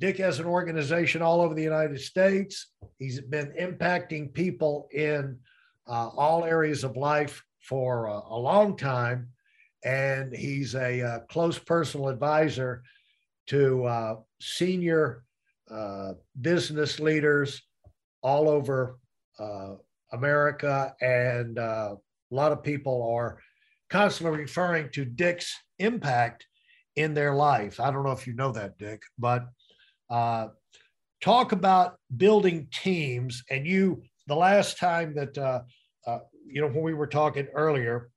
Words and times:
Dick 0.00 0.18
has 0.18 0.38
an 0.38 0.46
organization 0.46 1.22
all 1.22 1.40
over 1.40 1.54
the 1.54 1.62
United 1.62 2.00
States. 2.00 2.68
He's 2.98 3.20
been 3.20 3.52
impacting 3.60 4.32
people 4.32 4.88
in 4.92 5.38
uh, 5.88 6.08
all 6.08 6.44
areas 6.44 6.84
of 6.84 6.96
life 6.96 7.42
for 7.60 8.08
uh, 8.08 8.20
a 8.30 8.38
long 8.38 8.76
time. 8.76 9.28
And 9.84 10.34
he's 10.34 10.74
a 10.74 11.02
uh, 11.02 11.18
close 11.30 11.58
personal 11.58 12.08
advisor 12.08 12.82
to 13.48 13.84
uh, 13.84 14.16
senior 14.40 15.24
uh, 15.70 16.12
business 16.40 17.00
leaders 17.00 17.62
all 18.22 18.48
over 18.48 18.98
uh, 19.38 19.74
America. 20.12 20.94
And 21.00 21.58
a 21.58 21.96
lot 22.30 22.52
of 22.52 22.62
people 22.62 23.10
are 23.14 23.40
constantly 23.90 24.38
referring 24.38 24.90
to 24.90 25.04
Dick's 25.04 25.56
impact 25.78 26.46
in 26.96 27.14
their 27.14 27.34
life. 27.34 27.80
I 27.80 27.90
don't 27.90 28.04
know 28.04 28.12
if 28.12 28.26
you 28.26 28.34
know 28.34 28.52
that, 28.52 28.78
Dick, 28.78 29.02
but 29.18 29.46
uh, 30.10 30.48
talk 31.20 31.52
about 31.52 31.98
building 32.16 32.68
teams. 32.72 33.42
And 33.50 33.66
you, 33.66 34.02
the 34.26 34.36
last 34.36 34.78
time 34.78 35.14
that, 35.14 35.36
uh, 35.36 35.62
uh, 36.06 36.18
you 36.46 36.60
know, 36.60 36.68
when 36.68 36.82
we 36.82 36.94
were 36.94 37.06
talking 37.06 37.46
earlier, 37.54 38.10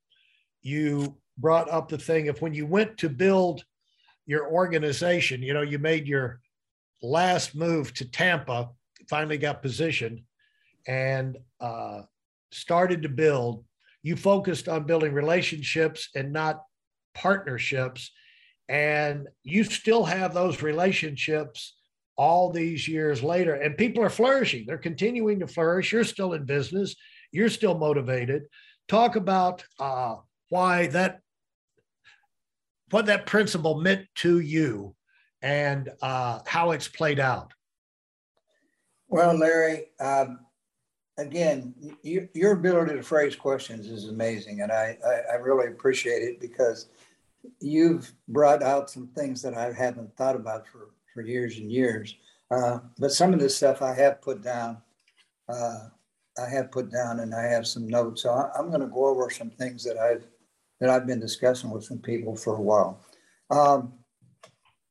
you 0.61 1.17
brought 1.37 1.69
up 1.69 1.89
the 1.89 1.97
thing 1.97 2.29
of 2.29 2.41
when 2.41 2.53
you 2.53 2.65
went 2.65 2.97
to 2.99 3.09
build 3.09 3.63
your 4.25 4.49
organization, 4.51 5.41
you 5.41 5.53
know, 5.53 5.61
you 5.61 5.79
made 5.79 6.07
your 6.07 6.39
last 7.01 7.55
move 7.55 7.93
to 7.95 8.05
Tampa, 8.05 8.69
finally 9.09 9.37
got 9.37 9.61
positioned 9.61 10.21
and 10.87 11.37
uh, 11.59 12.01
started 12.51 13.01
to 13.01 13.09
build. 13.09 13.65
You 14.03 14.15
focused 14.15 14.67
on 14.67 14.85
building 14.85 15.13
relationships 15.13 16.09
and 16.15 16.31
not 16.31 16.63
partnerships 17.13 18.11
and 18.71 19.27
you 19.43 19.65
still 19.65 20.05
have 20.05 20.33
those 20.33 20.61
relationships 20.61 21.75
all 22.21 22.51
these 22.51 22.87
years 22.87 23.23
later 23.23 23.55
and 23.55 23.75
people 23.75 24.03
are 24.03 24.09
flourishing. 24.09 24.63
They're 24.67 24.77
continuing 24.77 25.39
to 25.39 25.47
flourish. 25.47 25.91
You're 25.91 26.03
still 26.03 26.33
in 26.33 26.45
business. 26.45 26.95
You're 27.31 27.49
still 27.49 27.75
motivated. 27.75 28.43
Talk 28.87 29.15
about 29.15 29.65
uh, 29.79 30.17
why 30.49 30.85
that 30.87 31.21
what 32.91 33.07
that 33.07 33.25
principle 33.25 33.81
meant 33.81 34.05
to 34.17 34.39
you 34.39 34.95
and 35.41 35.89
uh, 36.03 36.41
how 36.45 36.71
it's 36.71 36.87
played 36.87 37.19
out. 37.19 37.53
Well 39.07 39.35
larry 39.35 39.85
um, 39.99 40.41
again 41.17 41.73
you, 42.03 42.29
your 42.35 42.51
ability 42.51 42.93
to 42.93 43.01
phrase 43.01 43.35
questions 43.35 43.87
is 43.87 44.09
amazing 44.09 44.61
and 44.61 44.71
I, 44.71 44.95
I, 45.03 45.33
I 45.33 45.35
really 45.37 45.69
appreciate 45.69 46.21
it 46.21 46.39
because 46.39 46.89
you've 47.59 48.13
brought 48.27 48.61
out 48.61 48.91
some 48.91 49.07
things 49.07 49.41
that 49.41 49.55
I 49.55 49.73
haven't 49.73 50.15
thought 50.15 50.35
about 50.35 50.67
for, 50.67 50.91
for 51.13 51.21
years 51.21 51.57
and 51.57 51.71
years. 51.71 52.15
Uh, 52.49 52.79
but 52.99 53.11
some 53.11 53.33
of 53.33 53.39
this 53.39 53.55
stuff 53.55 53.81
I 53.81 53.93
have 53.93 54.21
put 54.21 54.43
down. 54.43 54.81
Uh, 55.47 55.87
I 56.37 56.49
have 56.49 56.71
put 56.71 56.91
down, 56.91 57.19
and 57.19 57.33
I 57.33 57.43
have 57.43 57.67
some 57.67 57.87
notes. 57.87 58.23
So 58.23 58.31
I, 58.31 58.57
am 58.57 58.69
going 58.69 58.81
to 58.81 58.87
go 58.87 59.05
over 59.05 59.29
some 59.29 59.49
things 59.49 59.83
that 59.83 59.97
I've 59.97 60.25
that 60.79 60.89
I've 60.89 61.05
been 61.05 61.19
discussing 61.19 61.69
with 61.69 61.83
some 61.83 61.99
people 61.99 62.35
for 62.35 62.55
a 62.55 62.61
while. 62.61 63.05
Um, 63.49 63.93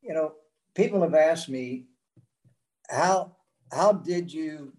you 0.02 0.14
know, 0.14 0.34
people 0.74 1.02
have 1.02 1.14
asked 1.14 1.48
me 1.48 1.86
how 2.88 3.36
how 3.72 3.92
did 3.92 4.32
you 4.32 4.72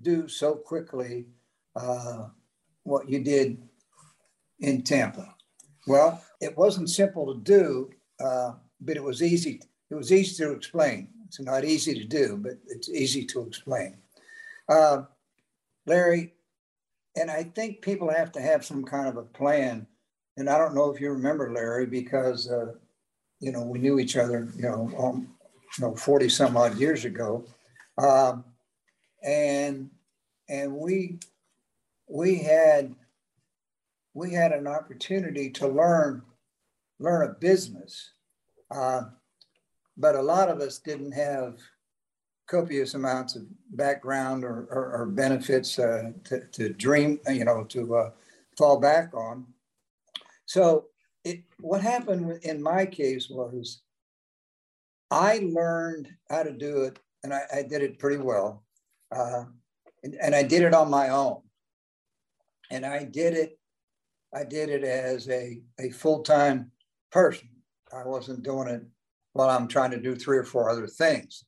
do 0.00 0.28
so 0.28 0.54
quickly 0.54 1.26
uh, 1.74 2.28
what 2.82 3.08
you 3.08 3.22
did 3.22 3.58
in 4.60 4.82
Tampa? 4.82 5.34
Well, 5.86 6.22
it 6.40 6.56
wasn't 6.56 6.90
simple 6.90 7.32
to 7.32 7.40
do, 7.40 7.90
uh, 8.20 8.52
but 8.80 8.96
it 8.96 9.02
was 9.02 9.22
easy. 9.22 9.60
It 9.90 9.94
was 9.94 10.12
easy 10.12 10.42
to 10.44 10.52
explain. 10.52 11.08
It's 11.26 11.40
not 11.40 11.64
easy 11.64 11.94
to 11.94 12.04
do, 12.04 12.36
but 12.36 12.58
it's 12.66 12.88
easy 12.88 13.24
to 13.26 13.42
explain. 13.42 13.96
Uh, 14.68 15.02
Larry, 15.86 16.34
and 17.16 17.30
I 17.30 17.44
think 17.44 17.82
people 17.82 18.10
have 18.10 18.32
to 18.32 18.40
have 18.40 18.64
some 18.64 18.84
kind 18.84 19.08
of 19.08 19.16
a 19.16 19.22
plan. 19.22 19.86
And 20.36 20.50
I 20.50 20.58
don't 20.58 20.74
know 20.74 20.90
if 20.90 21.00
you 21.00 21.10
remember 21.10 21.52
Larry, 21.52 21.86
because 21.86 22.50
uh, 22.50 22.72
you 23.40 23.52
know 23.52 23.62
we 23.62 23.78
knew 23.78 23.98
each 23.98 24.16
other, 24.16 24.48
you 24.56 24.62
know, 24.62 24.90
um, 24.98 25.34
you 25.78 25.84
know, 25.84 25.94
forty 25.94 26.28
some 26.28 26.56
odd 26.56 26.78
years 26.78 27.04
ago, 27.04 27.44
um, 27.98 28.44
and 29.22 29.90
and 30.48 30.74
we 30.74 31.18
we 32.08 32.38
had 32.38 32.94
we 34.14 34.32
had 34.32 34.52
an 34.52 34.66
opportunity 34.66 35.50
to 35.50 35.68
learn 35.68 36.22
learn 36.98 37.28
a 37.28 37.32
business, 37.34 38.12
uh, 38.70 39.02
but 39.96 40.14
a 40.14 40.22
lot 40.22 40.48
of 40.48 40.60
us 40.60 40.78
didn't 40.78 41.12
have 41.12 41.58
copious 42.46 42.94
amounts 42.94 43.34
of 43.34 43.42
background 43.70 44.44
or, 44.44 44.68
or, 44.70 44.92
or 44.92 45.06
benefits 45.06 45.78
uh, 45.78 46.12
to, 46.24 46.40
to, 46.52 46.72
dream, 46.72 47.18
you 47.28 47.44
know, 47.44 47.64
to 47.64 47.96
uh, 47.96 48.10
fall 48.56 48.78
back 48.78 49.12
on. 49.14 49.46
So 50.44 50.86
it, 51.24 51.42
what 51.58 51.80
happened 51.80 52.38
in 52.42 52.62
my 52.62 52.86
case 52.86 53.28
was 53.28 53.82
I 55.10 55.38
learned 55.52 56.08
how 56.30 56.44
to 56.44 56.52
do 56.52 56.82
it, 56.84 56.98
and 57.24 57.34
I, 57.34 57.42
I 57.56 57.62
did 57.62 57.82
it 57.82 57.98
pretty 57.98 58.18
well. 58.18 58.64
Uh, 59.10 59.44
and, 60.04 60.14
and 60.22 60.34
I 60.34 60.42
did 60.42 60.62
it 60.62 60.74
on 60.74 60.88
my 60.88 61.08
own. 61.08 61.40
And 62.70 62.84
I 62.84 63.04
did 63.04 63.34
it 63.34 63.58
I 64.36 64.44
did 64.44 64.68
it 64.68 64.84
as 64.84 65.28
a, 65.30 65.62
a 65.80 65.90
full 65.90 66.22
time 66.22 66.70
person. 67.10 67.48
I 67.92 68.06
wasn't 68.06 68.42
doing 68.42 68.68
it 68.68 68.82
while 69.36 69.50
I'm 69.50 69.68
trying 69.68 69.90
to 69.90 70.00
do 70.00 70.14
three 70.14 70.38
or 70.38 70.44
four 70.44 70.70
other 70.70 70.86
things. 70.86 71.44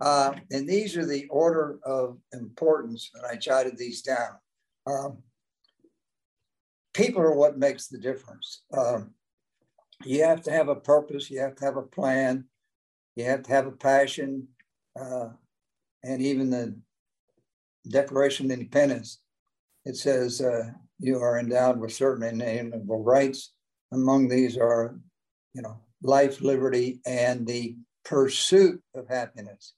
Uh, 0.00 0.32
and 0.50 0.66
these 0.66 0.96
are 0.96 1.04
the 1.04 1.26
order 1.28 1.78
of 1.84 2.18
importance, 2.32 3.10
and 3.14 3.24
I 3.26 3.36
jotted 3.36 3.76
these 3.76 4.00
down. 4.00 4.30
Um, 4.86 5.18
people 6.94 7.20
are 7.20 7.34
what 7.34 7.58
makes 7.58 7.88
the 7.88 7.98
difference. 7.98 8.62
Um, 8.76 9.10
you 10.04 10.24
have 10.24 10.42
to 10.44 10.50
have 10.52 10.68
a 10.68 10.76
purpose, 10.76 11.30
you 11.30 11.40
have 11.40 11.56
to 11.56 11.64
have 11.66 11.76
a 11.76 11.82
plan, 11.82 12.44
you 13.14 13.24
have 13.24 13.42
to 13.42 13.52
have 13.52 13.66
a 13.66 13.72
passion, 13.72 14.48
uh, 14.98 15.28
and 16.02 16.22
even 16.22 16.48
the 16.48 16.78
Declaration 17.90 18.46
of 18.46 18.52
Independence, 18.52 19.20
it 19.84 19.96
says 19.96 20.40
uh, 20.40 20.70
you 20.98 21.18
are 21.18 21.38
endowed 21.38 21.78
with 21.78 21.92
certain 21.92 22.22
inalienable 22.22 23.02
rights. 23.02 23.52
Among 23.92 24.28
these 24.28 24.56
are, 24.56 24.98
you 25.54 25.62
know, 25.62 25.80
life, 26.02 26.40
liberty, 26.40 27.00
and 27.06 27.46
the 27.46 27.76
pursuit 28.04 28.80
of 28.94 29.08
happiness. 29.08 29.74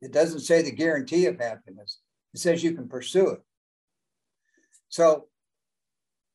It 0.00 0.12
doesn't 0.12 0.40
say 0.40 0.62
the 0.62 0.72
guarantee 0.72 1.26
of 1.26 1.38
happiness. 1.38 2.00
It 2.34 2.40
says 2.40 2.62
you 2.62 2.72
can 2.72 2.88
pursue 2.88 3.30
it. 3.30 3.40
So, 4.88 5.26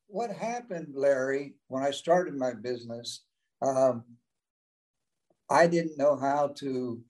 what 0.06 0.30
happened, 0.30 0.88
Larry, 0.94 1.54
when 1.68 1.82
I 1.82 1.90
started 1.90 2.34
my 2.34 2.54
business? 2.54 3.24
Um, 3.60 4.04
I 5.50 5.66
didn't 5.66 5.98
know 5.98 6.16
how 6.16 6.48
to 6.58 7.00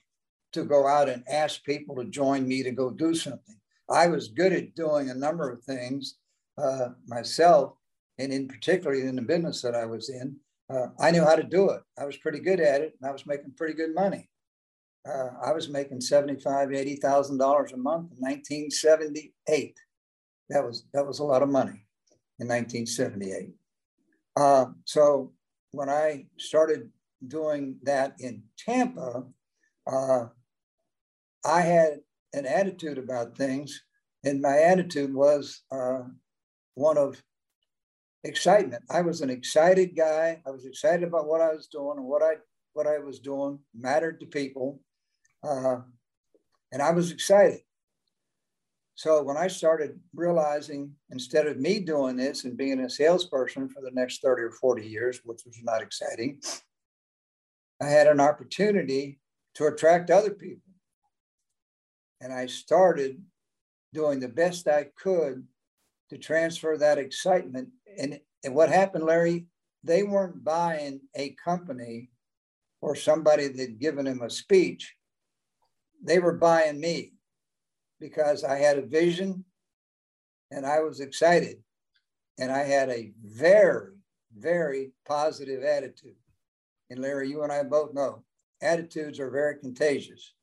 to 0.52 0.64
go 0.64 0.86
out 0.86 1.08
and 1.08 1.22
ask 1.28 1.62
people 1.64 1.94
to 1.96 2.04
join 2.04 2.48
me 2.48 2.62
to 2.62 2.70
go 2.70 2.90
do 2.90 3.14
something. 3.14 3.56
I 3.90 4.06
was 4.06 4.28
good 4.28 4.52
at 4.52 4.74
doing 4.74 5.10
a 5.10 5.14
number 5.14 5.50
of 5.50 5.62
things, 5.62 6.16
uh, 6.56 6.88
myself, 7.06 7.74
and 8.18 8.32
in 8.32 8.48
particularly 8.48 9.02
in 9.02 9.16
the 9.16 9.22
business 9.22 9.60
that 9.62 9.74
I 9.74 9.84
was 9.84 10.08
in, 10.08 10.36
uh, 10.70 10.88
I 11.00 11.10
knew 11.10 11.24
how 11.24 11.36
to 11.36 11.42
do 11.42 11.70
it. 11.70 11.82
I 11.98 12.04
was 12.04 12.16
pretty 12.16 12.40
good 12.40 12.60
at 12.60 12.82
it, 12.82 12.94
and 13.00 13.08
I 13.08 13.12
was 13.12 13.26
making 13.26 13.54
pretty 13.56 13.74
good 13.74 13.94
money. 13.94 14.28
Uh, 15.08 15.30
I 15.42 15.52
was 15.52 15.68
making 15.68 16.00
seventy-five, 16.00 16.72
eighty 16.72 16.96
thousand 16.96 17.38
dollars 17.38 17.72
a 17.72 17.76
month 17.76 18.12
in 18.12 18.18
1978. 18.18 19.76
That 20.50 20.64
was 20.64 20.84
that 20.92 21.06
was 21.06 21.20
a 21.20 21.24
lot 21.24 21.42
of 21.42 21.48
money 21.48 21.86
in 22.38 22.48
1978. 22.48 23.50
Uh, 24.36 24.66
so 24.84 25.32
when 25.72 25.88
I 25.88 26.26
started 26.38 26.90
doing 27.26 27.78
that 27.82 28.14
in 28.20 28.42
Tampa, 28.58 29.24
uh, 29.90 30.26
I 31.44 31.60
had 31.62 32.00
an 32.34 32.46
attitude 32.46 32.98
about 32.98 33.36
things, 33.36 33.82
and 34.24 34.40
my 34.40 34.58
attitude 34.58 35.14
was 35.14 35.62
uh, 35.72 36.00
one 36.74 36.98
of 36.98 37.22
excitement. 38.24 38.82
I 38.90 39.02
was 39.02 39.20
an 39.20 39.30
excited 39.30 39.96
guy. 39.96 40.42
I 40.46 40.50
was 40.50 40.66
excited 40.66 41.06
about 41.06 41.26
what 41.28 41.40
I 41.40 41.52
was 41.52 41.68
doing 41.68 41.98
and 41.98 42.06
what 42.06 42.22
I 42.22 42.34
what 42.72 42.86
I 42.86 42.98
was 42.98 43.18
doing 43.18 43.58
mattered 43.74 44.20
to 44.20 44.26
people. 44.26 44.80
Uh, 45.42 45.78
And 46.70 46.82
I 46.82 46.92
was 46.92 47.10
excited. 47.10 47.60
So 48.94 49.22
when 49.22 49.36
I 49.36 49.48
started 49.48 49.98
realizing 50.14 50.92
instead 51.10 51.46
of 51.46 51.56
me 51.58 51.80
doing 51.80 52.16
this 52.16 52.44
and 52.44 52.56
being 52.56 52.80
a 52.80 52.90
salesperson 52.90 53.68
for 53.68 53.80
the 53.80 53.92
next 53.92 54.22
30 54.22 54.42
or 54.42 54.50
40 54.50 54.86
years, 54.86 55.20
which 55.24 55.42
was 55.46 55.56
not 55.62 55.82
exciting, 55.82 56.40
I 57.80 57.86
had 57.86 58.08
an 58.08 58.20
opportunity 58.20 59.20
to 59.54 59.66
attract 59.66 60.10
other 60.10 60.30
people. 60.30 60.72
And 62.20 62.32
I 62.32 62.46
started 62.46 63.22
doing 63.94 64.18
the 64.20 64.28
best 64.28 64.66
I 64.66 64.88
could 65.00 65.46
to 66.10 66.18
transfer 66.18 66.76
that 66.76 66.98
excitement. 66.98 67.68
And, 67.96 68.20
and 68.44 68.54
what 68.54 68.68
happened, 68.68 69.04
Larry, 69.04 69.46
they 69.84 70.02
weren't 70.02 70.44
buying 70.44 71.00
a 71.14 71.30
company 71.42 72.10
or 72.80 72.94
somebody 72.94 73.48
that 73.48 73.78
given 73.78 74.04
them 74.04 74.22
a 74.22 74.30
speech. 74.30 74.94
They 76.02 76.18
were 76.18 76.34
buying 76.34 76.80
me 76.80 77.14
because 78.00 78.44
I 78.44 78.56
had 78.58 78.78
a 78.78 78.86
vision 78.86 79.44
and 80.50 80.64
I 80.66 80.80
was 80.80 81.00
excited. 81.00 81.58
And 82.38 82.52
I 82.52 82.62
had 82.62 82.88
a 82.88 83.12
very, 83.24 83.94
very 84.36 84.92
positive 85.06 85.64
attitude. 85.64 86.14
And 86.90 87.00
Larry, 87.00 87.28
you 87.28 87.42
and 87.42 87.52
I 87.52 87.64
both 87.64 87.94
know 87.94 88.22
attitudes 88.62 89.18
are 89.20 89.30
very 89.30 89.58
contagious. 89.58 90.34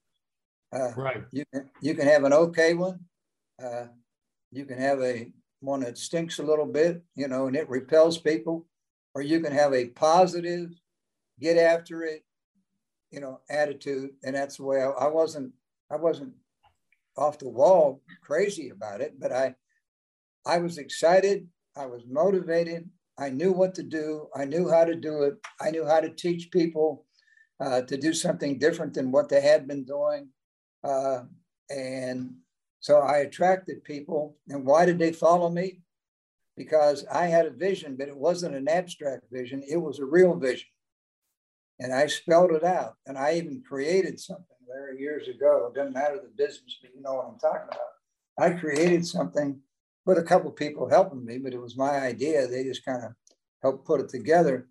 Uh, 0.74 0.92
right. 0.96 1.24
You 1.32 1.46
can, 1.54 1.70
you 1.82 1.96
can 1.96 2.08
have 2.08 2.24
an 2.24 2.34
okay 2.34 2.74
one. 2.74 3.00
Uh, 3.64 3.86
you 4.52 4.66
can 4.66 4.78
have 4.78 5.02
a 5.02 5.32
one 5.66 5.82
that 5.82 5.98
stinks 5.98 6.40
a 6.40 6.44
little 6.44 6.66
bit, 6.66 7.04
you 7.16 7.28
know, 7.28 7.48
and 7.48 7.56
it 7.56 7.70
repels 7.70 8.18
people, 8.18 8.68
or 9.14 9.22
you 9.22 9.40
can 9.40 9.52
have 9.52 9.74
a 9.74 9.88
positive, 9.88 10.72
get 11.40 11.58
after 11.58 12.04
it, 12.04 12.24
you 13.12 13.20
know, 13.20 13.40
attitude. 13.50 14.12
And 14.24 14.36
that's 14.36 14.58
the 14.58 14.64
way 14.64 14.82
I, 14.82 14.90
I 14.90 15.08
wasn't. 15.08 15.54
I 15.92 15.98
wasn't 15.98 16.34
off 17.18 17.40
the 17.40 17.50
wall 17.50 18.02
crazy 18.22 18.70
about 18.70 19.02
it, 19.02 19.20
but 19.20 19.32
I 19.32 19.56
I 20.46 20.60
was 20.60 20.78
excited, 20.78 21.48
I 21.76 21.86
was 21.86 22.04
motivated, 22.08 22.90
I 23.18 23.30
knew 23.30 23.52
what 23.52 23.74
to 23.76 23.84
do, 23.84 24.28
I 24.36 24.46
knew 24.46 24.70
how 24.70 24.86
to 24.86 24.96
do 24.96 25.24
it, 25.24 25.36
I 25.60 25.72
knew 25.72 25.86
how 25.86 26.02
to 26.02 26.10
teach 26.10 26.52
people 26.52 27.06
uh, 27.60 27.82
to 27.82 27.98
do 27.98 28.14
something 28.14 28.60
different 28.60 28.94
than 28.94 29.12
what 29.12 29.30
they 29.30 29.42
had 29.42 29.68
been 29.68 29.86
doing. 29.86 30.30
Uh, 30.84 31.24
and 31.70 32.36
so 32.86 33.00
I 33.00 33.18
attracted 33.18 33.84
people. 33.84 34.38
And 34.48 34.64
why 34.64 34.86
did 34.86 35.00
they 35.00 35.12
follow 35.12 35.50
me? 35.50 35.80
Because 36.56 37.04
I 37.12 37.26
had 37.26 37.48
a 37.48 37.50
vision, 37.50 37.96
but 37.98 38.10
it 38.10 38.16
wasn't 38.16 38.54
an 38.54 38.68
abstract 38.68 39.24
vision, 39.32 39.64
it 39.68 39.78
was 39.78 39.98
a 39.98 40.06
real 40.06 40.36
vision. 40.36 40.68
And 41.80 41.92
I 41.92 42.06
spelled 42.06 42.52
it 42.52 42.64
out. 42.64 42.94
And 43.08 43.18
I 43.18 43.38
even 43.38 43.64
created 43.68 44.20
something 44.20 44.46
there 44.68 44.94
years 44.94 45.28
ago. 45.28 45.72
It 45.74 45.76
doesn't 45.76 45.96
matter 45.96 46.20
the 46.22 46.30
business, 46.38 46.78
but 46.80 46.92
you 46.94 47.02
know 47.02 47.16
what 47.16 47.26
I'm 47.26 47.40
talking 47.40 47.70
about. 47.70 47.80
I 48.38 48.60
created 48.60 49.04
something 49.04 49.60
with 50.06 50.20
a 50.20 50.24
couple 50.24 50.52
people 50.52 50.88
helping 50.88 51.26
me, 51.26 51.40
but 51.40 51.54
it 51.54 51.62
was 51.62 51.76
my 51.76 51.98
idea. 51.98 52.46
They 52.46 52.66
just 52.66 52.86
kind 52.86 53.04
of 53.04 53.14
helped 53.64 53.88
put 53.88 54.02
it 54.02 54.10
together. 54.10 54.68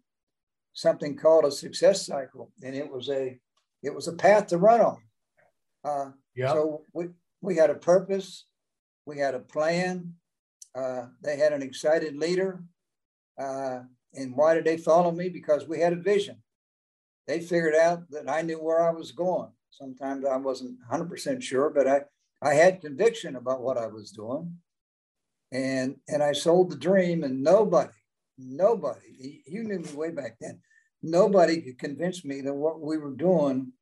Something 0.73 1.17
called 1.17 1.47
a 1.47 1.51
success 1.51 2.07
cycle, 2.07 2.53
and 2.63 2.77
it 2.77 2.89
was 2.89 3.09
a 3.09 3.41
it 3.83 3.93
was 3.93 4.07
a 4.07 4.13
path 4.13 4.47
to 4.49 4.59
run 4.59 4.81
on. 4.81 4.99
Uh, 5.85 6.11
yeah. 6.37 6.53
So 6.53 6.83
we 6.93 7.09
we 7.45 7.57
had 7.57 7.71
a 7.71 7.75
purpose, 7.75 8.47
we 9.07 9.19
had 9.19 9.35
a 9.35 9.41
plan. 9.41 10.15
Uh, 10.75 11.07
they 11.23 11.37
had 11.37 11.53
an 11.53 11.63
excited 11.63 12.17
leader, 12.17 12.65
uh, 13.41 13.81
and 14.15 14.35
why 14.35 14.55
did 14.55 14.65
they 14.65 14.77
follow 14.77 15.13
me? 15.13 15.29
Because 15.29 15.69
we 15.69 15.79
had 15.79 15.93
a 15.93 15.97
vision. 15.97 16.43
They 17.29 17.41
figured 17.41 17.77
out 17.77 18.11
that 18.11 18.29
I 18.29 18.43
knew 18.43 18.57
where 18.57 18.83
I 18.83 18.91
was 18.91 19.13
going. 19.13 19.51
Sometimes 19.71 20.25
I 20.25 20.37
wasn't 20.37 20.79
100% 20.91 21.43
sure, 21.43 21.71
but 21.71 21.87
I, 21.87 22.01
I 22.43 22.55
had 22.55 22.81
conviction 22.81 23.37
about 23.37 23.63
what 23.63 23.79
I 23.79 23.87
was 23.87 24.11
doing. 24.11 24.57
And, 25.53 25.97
and 26.09 26.23
I 26.23 26.33
sold 26.33 26.71
the 26.71 26.77
dream, 26.77 27.23
and 27.23 27.43
nobody, 27.43 27.93
nobody, 28.37 29.43
you 29.47 29.63
knew 29.63 29.79
me 29.79 29.93
way 29.93 30.11
back 30.11 30.37
then, 30.41 30.59
nobody 31.03 31.61
could 31.61 31.79
convince 31.79 32.25
me 32.25 32.41
that 32.41 32.55
what 32.55 32.81
we 32.81 32.99
were 32.99 33.15
doing 33.15 33.73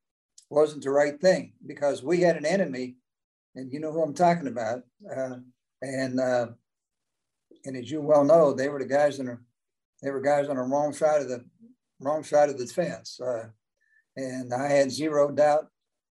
wasn't 0.51 0.85
the 0.85 0.91
right 0.91 1.19
thing 1.19 1.55
because 1.67 2.03
we 2.03 2.21
had 2.21 2.37
an 2.37 2.45
enemy, 2.45 2.97
and 3.55 3.73
you 3.73 3.81
know 3.81 3.93
who 3.93 4.03
I'm 4.03 4.15
talking 4.15 4.49
about. 4.49 4.83
Uh, 5.15 5.37
and 5.83 6.21
uh, 6.21 6.47
and 7.65 7.77
as 7.77 7.91
you 7.91 8.01
well 8.01 8.25
know, 8.25 8.53
they 8.53 8.69
were 8.69 8.79
the 8.79 8.87
guys 8.87 9.19
in 9.19 9.27
the, 9.27 9.39
they 10.03 10.11
were 10.11 10.21
guys 10.21 10.49
on 10.49 10.57
the 10.57 10.63
wrong 10.63 10.93
side 10.93 11.23
of 11.23 11.29
the 11.29 11.45
wrong 12.01 12.25
side 12.25 12.49
of 12.49 12.59
the 12.59 12.67
fence. 12.67 13.21
Uh, 13.21 13.49
and 14.17 14.53
I 14.53 14.69
had 14.69 14.91
zero 14.91 15.31
doubt 15.31 15.69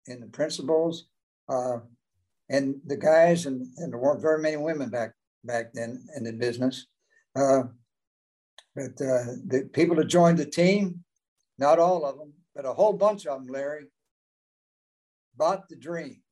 in 0.07 0.21
the 0.21 0.27
principles. 0.27 1.07
Uh, 1.49 1.79
and 2.49 2.77
the 2.87 2.97
guys, 2.97 3.47
and, 3.47 3.67
and 3.79 3.93
there 3.93 3.99
weren't 3.99 4.23
very 4.23 4.41
many 4.41 4.57
women 4.57 4.89
back 4.89 5.13
back 5.45 5.73
then 5.73 6.07
in 6.17 6.25
the 6.25 6.33
business. 6.33 6.87
Uh, 7.35 7.65
but 8.75 9.01
uh, 9.01 9.35
the 9.47 9.69
people 9.73 9.97
that 9.97 10.07
joined 10.07 10.39
the 10.39 10.47
team, 10.47 11.03
not 11.59 11.79
all 11.79 12.05
of 12.05 12.19
them, 12.19 12.33
but 12.55 12.67
a 12.67 12.73
whole 12.73 12.93
bunch 12.93 13.27
of 13.27 13.39
them, 13.39 13.47
Larry, 13.49 13.87
bought 15.37 15.69
the 15.69 15.77
dream. 15.77 16.23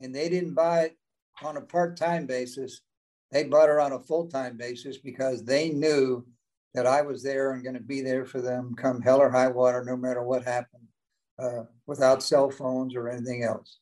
And 0.00 0.14
they 0.14 0.28
didn't 0.28 0.54
buy 0.54 0.82
it 0.82 0.98
on 1.42 1.56
a 1.56 1.60
part 1.60 1.96
time 1.96 2.26
basis. 2.26 2.80
They 3.30 3.44
bought 3.44 3.68
it 3.68 3.78
on 3.78 3.92
a 3.92 4.00
full 4.00 4.28
time 4.28 4.56
basis 4.56 4.98
because 4.98 5.44
they 5.44 5.70
knew 5.70 6.26
that 6.74 6.86
I 6.86 7.02
was 7.02 7.22
there 7.22 7.52
and 7.52 7.62
going 7.62 7.74
to 7.74 7.80
be 7.82 8.00
there 8.00 8.24
for 8.24 8.40
them 8.40 8.74
come 8.76 9.02
hell 9.02 9.20
or 9.20 9.30
high 9.30 9.48
water, 9.48 9.84
no 9.84 9.96
matter 9.96 10.22
what 10.22 10.44
happened 10.44 10.86
uh, 11.38 11.64
without 11.86 12.22
cell 12.22 12.50
phones 12.50 12.94
or 12.94 13.08
anything 13.08 13.42
else. 13.42 13.78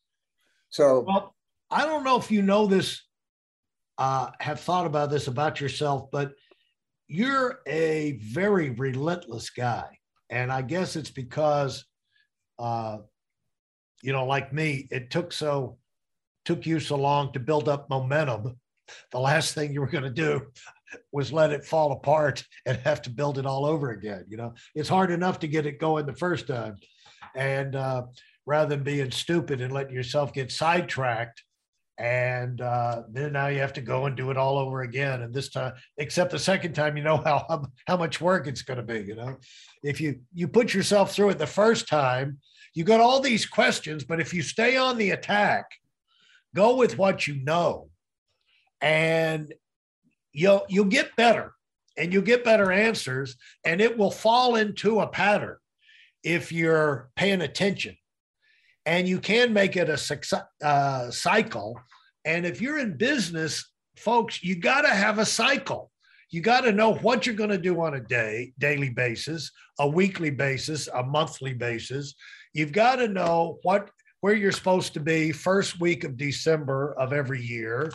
So, 0.70 1.00
well, 1.06 1.34
I 1.70 1.84
don't 1.84 2.04
know 2.04 2.18
if 2.18 2.30
you 2.30 2.42
know 2.42 2.66
this, 2.66 3.02
uh, 3.98 4.30
have 4.40 4.60
thought 4.60 4.86
about 4.86 5.10
this 5.10 5.26
about 5.26 5.60
yourself, 5.60 6.10
but 6.10 6.32
you're 7.08 7.60
a 7.66 8.18
very 8.22 8.70
relentless 8.70 9.50
guy. 9.50 9.98
And 10.30 10.52
I 10.52 10.62
guess 10.62 10.94
it's 10.94 11.10
because, 11.10 11.84
uh, 12.58 12.98
you 14.02 14.12
know, 14.12 14.26
like 14.26 14.52
me, 14.52 14.86
it 14.90 15.10
took 15.10 15.32
so 15.32 15.78
took 16.48 16.64
you 16.64 16.80
so 16.80 16.96
long 16.96 17.30
to 17.30 17.38
build 17.38 17.68
up 17.68 17.90
momentum. 17.90 18.56
The 19.12 19.20
last 19.20 19.54
thing 19.54 19.70
you 19.70 19.82
were 19.82 19.86
going 19.86 20.04
to 20.04 20.10
do 20.10 20.46
was 21.12 21.30
let 21.30 21.52
it 21.52 21.62
fall 21.62 21.92
apart 21.92 22.42
and 22.64 22.78
have 22.78 23.02
to 23.02 23.10
build 23.10 23.36
it 23.36 23.44
all 23.44 23.66
over 23.66 23.90
again. 23.90 24.24
You 24.30 24.38
know, 24.38 24.54
it's 24.74 24.88
hard 24.88 25.10
enough 25.10 25.40
to 25.40 25.46
get 25.46 25.66
it 25.66 25.78
going 25.78 26.06
the 26.06 26.14
first 26.14 26.46
time 26.46 26.78
and 27.36 27.76
uh, 27.76 28.04
rather 28.46 28.74
than 28.74 28.82
being 28.82 29.10
stupid 29.10 29.60
and 29.60 29.74
letting 29.74 29.92
yourself 29.92 30.32
get 30.32 30.50
sidetracked 30.50 31.44
and 31.98 32.62
uh, 32.62 33.02
then 33.10 33.34
now 33.34 33.48
you 33.48 33.58
have 33.58 33.74
to 33.74 33.82
go 33.82 34.06
and 34.06 34.16
do 34.16 34.30
it 34.30 34.38
all 34.38 34.56
over 34.56 34.80
again 34.80 35.20
and 35.20 35.34
this 35.34 35.50
time 35.50 35.74
except 35.98 36.30
the 36.30 36.38
second 36.38 36.72
time 36.72 36.96
you 36.96 37.02
know 37.02 37.18
how 37.18 37.66
how 37.86 37.96
much 37.98 38.22
work 38.22 38.46
it's 38.46 38.62
going 38.62 38.78
to 38.78 38.82
be 38.82 39.00
you 39.00 39.16
know 39.16 39.36
if 39.82 40.00
you 40.00 40.20
you 40.32 40.48
put 40.48 40.72
yourself 40.72 41.12
through 41.12 41.28
it 41.28 41.38
the 41.38 41.46
first 41.46 41.88
time 41.88 42.38
you 42.74 42.84
got 42.84 43.00
all 43.00 43.20
these 43.20 43.44
questions 43.44 44.02
but 44.02 44.18
if 44.18 44.32
you 44.32 44.40
stay 44.40 44.78
on 44.78 44.96
the 44.96 45.10
attack 45.10 45.66
go 46.54 46.76
with 46.76 46.98
what 46.98 47.26
you 47.26 47.42
know 47.42 47.88
and 48.80 49.52
you'll 50.32 50.64
you'll 50.68 50.84
get 50.84 51.14
better 51.16 51.52
and 51.96 52.12
you'll 52.12 52.22
get 52.22 52.44
better 52.44 52.70
answers 52.70 53.36
and 53.64 53.80
it 53.80 53.98
will 53.98 54.10
fall 54.10 54.56
into 54.56 55.00
a 55.00 55.06
pattern 55.06 55.56
if 56.22 56.52
you're 56.52 57.10
paying 57.16 57.42
attention. 57.42 57.96
And 58.86 59.06
you 59.06 59.20
can 59.20 59.52
make 59.52 59.76
it 59.76 59.90
a 59.90 60.44
uh, 60.64 61.10
cycle. 61.10 61.78
And 62.24 62.46
if 62.46 62.60
you're 62.60 62.78
in 62.78 62.96
business, 62.96 63.70
folks, 63.96 64.42
you 64.42 64.56
got 64.56 64.82
to 64.82 64.88
have 64.88 65.18
a 65.18 65.26
cycle. 65.26 65.90
You 66.30 66.40
got 66.40 66.62
to 66.62 66.72
know 66.72 66.94
what 66.94 67.26
you're 67.26 67.34
going 67.34 67.50
to 67.50 67.58
do 67.58 67.80
on 67.80 67.94
a 67.94 68.00
day, 68.00 68.52
daily 68.58 68.90
basis, 68.90 69.50
a 69.78 69.88
weekly 69.88 70.30
basis, 70.30 70.88
a 70.88 71.02
monthly 71.02 71.54
basis. 71.54 72.14
You've 72.54 72.72
got 72.72 72.96
to 72.96 73.08
know 73.08 73.58
what 73.62 73.90
where 74.20 74.34
you're 74.34 74.52
supposed 74.52 74.94
to 74.94 75.00
be 75.00 75.32
first 75.32 75.80
week 75.80 76.04
of 76.04 76.16
December 76.16 76.94
of 76.98 77.12
every 77.12 77.42
year, 77.42 77.92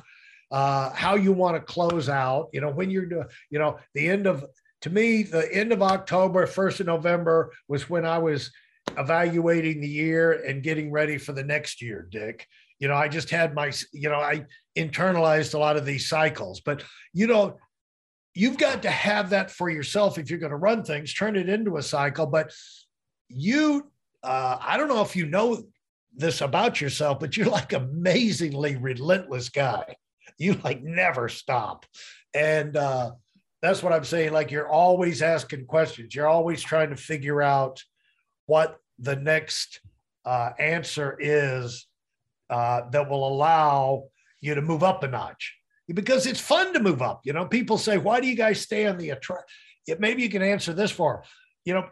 uh, 0.51 0.92
how 0.92 1.15
you 1.15 1.34
want 1.34 1.56
to 1.56 1.62
close 1.62 2.10
out. 2.10 2.50
You 2.53 2.62
know, 2.62 2.70
when 2.70 2.89
you're 2.89 3.27
you 3.50 3.60
know, 3.60 3.77
the 3.94 4.08
end 4.10 4.27
of 4.27 4.46
to 4.82 4.89
me, 4.89 5.24
the 5.24 5.51
end 5.53 5.72
of 5.72 5.82
October, 5.82 6.46
first 6.46 6.80
of 6.80 6.88
November 6.88 7.53
was 7.68 7.89
when 7.89 8.06
I 8.06 8.18
was 8.18 8.51
evaluating 8.98 9.80
the 9.80 9.88
year 9.88 10.44
and 10.46 10.62
getting 10.62 10.92
ready 10.92 11.18
for 11.18 11.32
the 11.32 11.44
next 11.44 11.82
year, 11.82 12.08
Dick. 12.12 12.48
You 12.80 12.89
know, 12.89 12.96
I 12.96 13.08
just 13.08 13.30
had 13.30 13.53
my, 13.53 13.72
you 13.94 14.10
know, 14.10 14.20
I 14.20 14.46
internalized 14.77 15.53
a 15.53 15.58
lot 15.58 15.77
of 15.77 15.86
these 15.86 16.10
cycles, 16.10 16.60
but 16.60 16.84
you 17.13 17.27
know, 17.27 17.58
you've 18.34 18.58
got 18.58 18.82
to 18.82 18.89
have 18.89 19.30
that 19.30 19.51
for 19.51 19.70
yourself 19.70 20.18
if 20.18 20.30
you're 20.30 20.39
going 20.39 20.50
to 20.50 20.58
run 20.58 20.84
things, 20.84 21.13
turn 21.13 21.36
it 21.36 21.48
into 21.48 21.77
a 21.77 21.84
cycle. 21.84 22.25
But 22.25 22.51
you, 23.30 23.89
uh, 24.22 24.58
I 24.60 24.77
don't 24.77 24.89
know 24.89 25.01
if 25.01 25.15
you 25.15 25.27
know 25.27 25.63
this 26.15 26.41
about 26.41 26.79
yourself, 26.82 27.20
but 27.20 27.36
you're 27.36 27.48
like 27.48 27.74
amazingly 27.74 28.75
relentless 28.75 29.50
guy. 29.50 29.96
You 30.38 30.60
like 30.63 30.84
never 30.84 31.29
stop. 31.29 31.86
And, 32.34 32.75
uh, 32.75 33.12
that's 33.63 33.82
what 33.82 33.93
I'm 33.93 34.03
saying. 34.03 34.34
Like 34.34 34.51
you're 34.51 34.67
always 34.67 35.22
asking 35.22 35.67
questions. 35.67 36.13
You're 36.13 36.27
always 36.27 36.62
trying 36.62 36.89
to 36.89 36.98
figure 36.98 37.41
out 37.41 37.82
what 38.46 38.77
the 39.00 39.15
next 39.15 39.79
uh, 40.25 40.51
answer 40.60 41.17
is 41.17 41.88
uh, 42.50 42.82
that 42.91 43.10
will 43.10 43.25
allow 43.25 44.10
you 44.41 44.53
to 44.55 44.62
move 44.62 44.84
up 44.84 45.01
a 45.03 45.08
notch 45.08 45.55
because 45.88 46.27
it's 46.27 46.41
fun 46.41 46.74
to 46.74 46.82
move 46.82 47.01
up. 47.01 47.22
You 47.24 47.32
know, 47.32 47.46
people 47.46 47.77
say, 47.77 47.98
why 47.98 48.20
do 48.20 48.27
you 48.27 48.36
guys 48.36 48.60
stay 48.60 48.86
on 48.86 48.98
the 48.98 49.12
attract? 49.12 49.50
Maybe 49.98 50.24
you 50.24 50.29
can 50.29 50.41
answer 50.41 50.74
this 50.74 50.91
for, 50.91 51.24
you 51.63 51.74
know, 51.74 51.88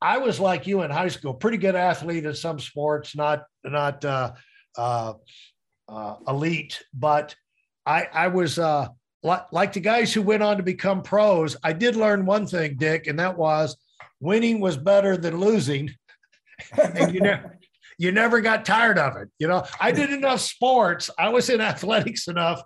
I 0.00 0.18
was 0.18 0.38
like 0.38 0.66
you 0.66 0.82
in 0.82 0.90
high 0.90 1.08
school, 1.08 1.34
pretty 1.34 1.56
good 1.56 1.74
athlete 1.74 2.26
in 2.26 2.34
some 2.34 2.58
sports, 2.58 3.16
not, 3.16 3.44
not 3.64 4.04
uh, 4.04 4.32
uh, 4.76 5.14
uh, 5.88 6.16
elite, 6.28 6.82
but 6.92 7.34
I, 7.86 8.08
I 8.12 8.28
was 8.28 8.58
uh, 8.58 8.88
like, 9.22 9.52
like 9.52 9.72
the 9.72 9.80
guys 9.80 10.12
who 10.12 10.22
went 10.22 10.42
on 10.42 10.58
to 10.58 10.62
become 10.62 11.02
pros. 11.02 11.56
I 11.62 11.72
did 11.72 11.96
learn 11.96 12.26
one 12.26 12.46
thing, 12.46 12.76
Dick, 12.76 13.06
and 13.06 13.18
that 13.18 13.36
was 13.36 13.76
winning 14.20 14.60
was 14.60 14.76
better 14.76 15.16
than 15.16 15.40
losing. 15.40 15.94
and 16.72 17.14
you 17.14 17.20
know, 17.20 17.40
you 17.98 18.12
never 18.12 18.40
got 18.40 18.64
tired 18.64 18.98
of 18.98 19.16
it. 19.16 19.28
You 19.38 19.48
know, 19.48 19.64
I 19.80 19.92
did 19.92 20.10
enough 20.10 20.40
sports. 20.40 21.10
I 21.18 21.28
was 21.30 21.48
in 21.48 21.60
athletics 21.62 22.28
enough 22.28 22.62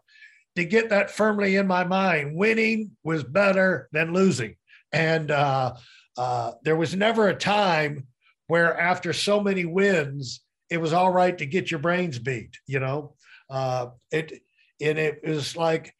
to 0.56 0.64
get 0.64 0.90
that 0.90 1.10
firmly 1.10 1.56
in 1.56 1.66
my 1.66 1.84
mind. 1.84 2.36
Winning 2.36 2.92
was 3.04 3.22
better 3.22 3.88
than 3.92 4.12
losing. 4.12 4.56
And 4.92 5.30
uh, 5.30 5.74
uh, 6.20 6.52
there 6.64 6.76
was 6.76 6.94
never 6.94 7.28
a 7.28 7.34
time 7.34 8.06
where, 8.46 8.78
after 8.78 9.10
so 9.14 9.40
many 9.40 9.64
wins, 9.64 10.42
it 10.68 10.76
was 10.76 10.92
all 10.92 11.10
right 11.10 11.38
to 11.38 11.46
get 11.46 11.70
your 11.70 11.80
brains 11.80 12.18
beat. 12.18 12.58
You 12.66 12.80
know, 12.80 13.14
uh, 13.48 13.86
it 14.12 14.42
and 14.82 14.98
it 14.98 15.20
was 15.26 15.56
like 15.56 15.94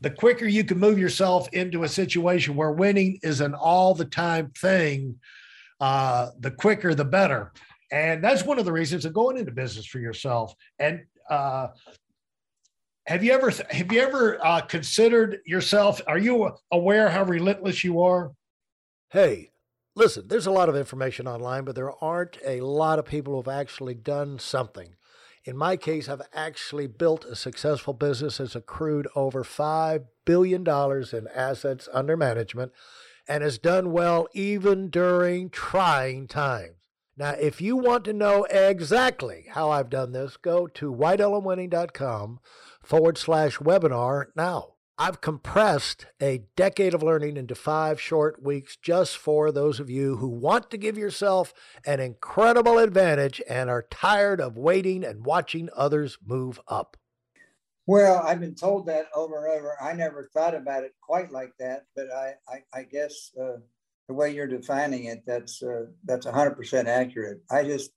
the 0.00 0.10
quicker 0.10 0.46
you 0.46 0.62
can 0.62 0.78
move 0.78 1.00
yourself 1.00 1.48
into 1.52 1.82
a 1.82 1.88
situation 1.88 2.54
where 2.54 2.70
winning 2.70 3.18
is 3.24 3.40
an 3.40 3.54
all 3.54 3.92
the 3.92 4.04
time 4.04 4.52
thing, 4.56 5.18
uh, 5.80 6.28
the 6.38 6.52
quicker 6.52 6.94
the 6.94 7.04
better. 7.04 7.52
And 7.90 8.22
that's 8.22 8.44
one 8.44 8.60
of 8.60 8.66
the 8.66 8.72
reasons 8.72 9.04
of 9.04 9.12
going 9.12 9.36
into 9.36 9.50
business 9.50 9.84
for 9.84 9.98
yourself. 9.98 10.54
And 10.78 11.00
uh, 11.28 11.68
have 13.08 13.24
you 13.24 13.32
ever 13.32 13.50
have 13.70 13.92
you 13.92 14.00
ever 14.00 14.38
uh, 14.46 14.60
considered 14.60 15.38
yourself? 15.44 16.00
Are 16.06 16.18
you 16.18 16.52
aware 16.70 17.08
how 17.10 17.24
relentless 17.24 17.82
you 17.82 18.00
are? 18.02 18.30
Hey, 19.10 19.50
listen. 19.96 20.28
There's 20.28 20.46
a 20.46 20.52
lot 20.52 20.68
of 20.68 20.76
information 20.76 21.26
online, 21.26 21.64
but 21.64 21.74
there 21.74 21.92
aren't 22.02 22.38
a 22.46 22.60
lot 22.60 23.00
of 23.00 23.06
people 23.06 23.34
who've 23.34 23.48
actually 23.48 23.94
done 23.94 24.38
something. 24.38 24.94
In 25.44 25.56
my 25.56 25.76
case, 25.76 26.08
I've 26.08 26.22
actually 26.32 26.86
built 26.86 27.24
a 27.24 27.34
successful 27.34 27.92
business 27.92 28.38
that's 28.38 28.54
accrued 28.54 29.08
over 29.16 29.42
$5 29.42 30.04
billion 30.24 30.60
in 30.62 31.28
assets 31.34 31.88
under 31.92 32.16
management 32.16 32.70
and 33.26 33.42
has 33.42 33.58
done 33.58 33.90
well 33.90 34.28
even 34.32 34.90
during 34.90 35.50
trying 35.50 36.28
times. 36.28 36.76
Now, 37.16 37.30
if 37.30 37.60
you 37.60 37.76
want 37.76 38.04
to 38.04 38.12
know 38.12 38.44
exactly 38.44 39.46
how 39.50 39.70
I've 39.70 39.90
done 39.90 40.12
this, 40.12 40.36
go 40.36 40.68
to 40.68 40.92
weidelonwinning.com 40.92 42.38
forward 42.82 43.18
slash 43.18 43.58
webinar 43.58 44.26
now. 44.36 44.74
I've 45.02 45.22
compressed 45.22 46.04
a 46.20 46.44
decade 46.56 46.92
of 46.92 47.02
learning 47.02 47.38
into 47.38 47.54
five 47.54 47.98
short 47.98 48.42
weeks 48.42 48.76
just 48.76 49.16
for 49.16 49.50
those 49.50 49.80
of 49.80 49.88
you 49.88 50.16
who 50.16 50.28
want 50.28 50.70
to 50.72 50.76
give 50.76 50.98
yourself 50.98 51.54
an 51.86 52.00
incredible 52.00 52.76
advantage 52.76 53.40
and 53.48 53.70
are 53.70 53.86
tired 53.90 54.42
of 54.42 54.58
waiting 54.58 55.02
and 55.02 55.24
watching 55.24 55.70
others 55.74 56.18
move 56.22 56.60
up. 56.68 56.98
Well, 57.86 58.18
I've 58.22 58.40
been 58.40 58.54
told 58.54 58.84
that 58.88 59.06
over 59.14 59.46
and 59.46 59.58
over. 59.58 59.74
I 59.80 59.94
never 59.94 60.28
thought 60.34 60.54
about 60.54 60.84
it 60.84 60.92
quite 61.00 61.32
like 61.32 61.54
that, 61.58 61.86
but 61.96 62.12
I, 62.12 62.34
I, 62.46 62.80
I 62.80 62.82
guess 62.82 63.30
uh, 63.40 63.56
the 64.06 64.12
way 64.12 64.34
you're 64.34 64.46
defining 64.46 65.04
it, 65.04 65.22
that's 65.26 65.62
uh, 65.62 65.86
that's 66.04 66.26
100% 66.26 66.84
accurate. 66.84 67.40
I 67.50 67.64
just, 67.64 67.92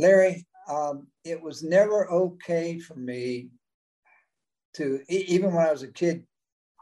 Larry, 0.00 0.44
um, 0.68 1.06
it 1.24 1.40
was 1.40 1.62
never 1.62 2.10
okay 2.10 2.80
for 2.80 2.96
me 2.96 3.50
to 4.74 5.00
even 5.08 5.52
when 5.52 5.66
I 5.66 5.72
was 5.72 5.82
a 5.82 5.88
kid 5.88 6.24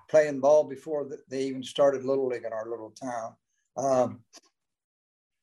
playing 0.09 0.41
ball 0.41 0.65
before 0.65 1.09
they 1.29 1.45
even 1.45 1.63
started 1.63 2.05
little 2.05 2.29
league 2.29 2.45
in 2.45 2.53
our 2.53 2.69
little 2.69 2.91
town. 2.91 3.35
Um, 3.77 4.21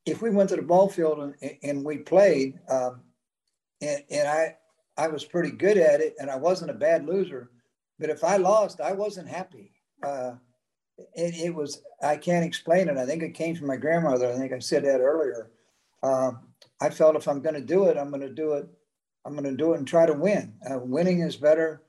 if 0.06 0.22
we 0.22 0.30
went 0.30 0.50
to 0.50 0.56
the 0.56 0.62
ball 0.62 0.90
field 0.90 1.34
and, 1.42 1.58
and 1.64 1.84
we 1.84 1.98
played, 1.98 2.60
um, 2.70 3.02
and, 3.82 4.04
and 4.10 4.28
I 4.28 4.56
I 4.98 5.08
was 5.08 5.24
pretty 5.24 5.52
good 5.52 5.78
at 5.78 6.02
it, 6.02 6.16
and 6.20 6.30
I 6.30 6.36
wasn't 6.36 6.72
a 6.72 6.76
bad 6.76 7.06
loser. 7.06 7.52
But 8.00 8.10
if 8.10 8.24
I 8.24 8.38
lost, 8.38 8.82
I 8.82 8.92
wasn't 8.92 9.30
happy. 9.30 9.72
Uh, 10.04 10.34
it, 11.16 11.36
it, 11.46 11.56
was 11.56 11.82
I 12.04 12.18
can't 12.18 12.46
explain 12.46 12.90
it. 12.90 12.98
I 12.98 13.06
think 13.06 13.24
it 13.24 13.34
came 13.34 13.56
from 13.56 13.68
my 13.68 13.78
grandmother. 13.78 14.30
I 14.30 14.36
think 14.36 14.52
I 14.52 14.60
said 14.60 14.84
that 14.84 15.00
earlier. 15.00 15.52
Um, 16.04 16.40
I 16.82 16.90
felt 16.90 17.16
if 17.16 17.28
I'm 17.28 17.42
going 17.42 17.56
to 17.56 17.62
do 17.62 17.86
it, 17.86 17.98
I'm 17.98 18.10
going 18.10 18.22
to 18.22 18.30
do 18.34 18.54
it. 18.54 18.68
I'm 19.26 19.34
going 19.34 19.50
to 19.50 19.56
do 19.56 19.74
it 19.74 19.78
and 19.78 19.88
try 19.88 20.06
to 20.06 20.14
win. 20.14 20.54
Uh, 20.70 20.80
winning 20.80 21.22
is 21.22 21.36
better 21.36 21.82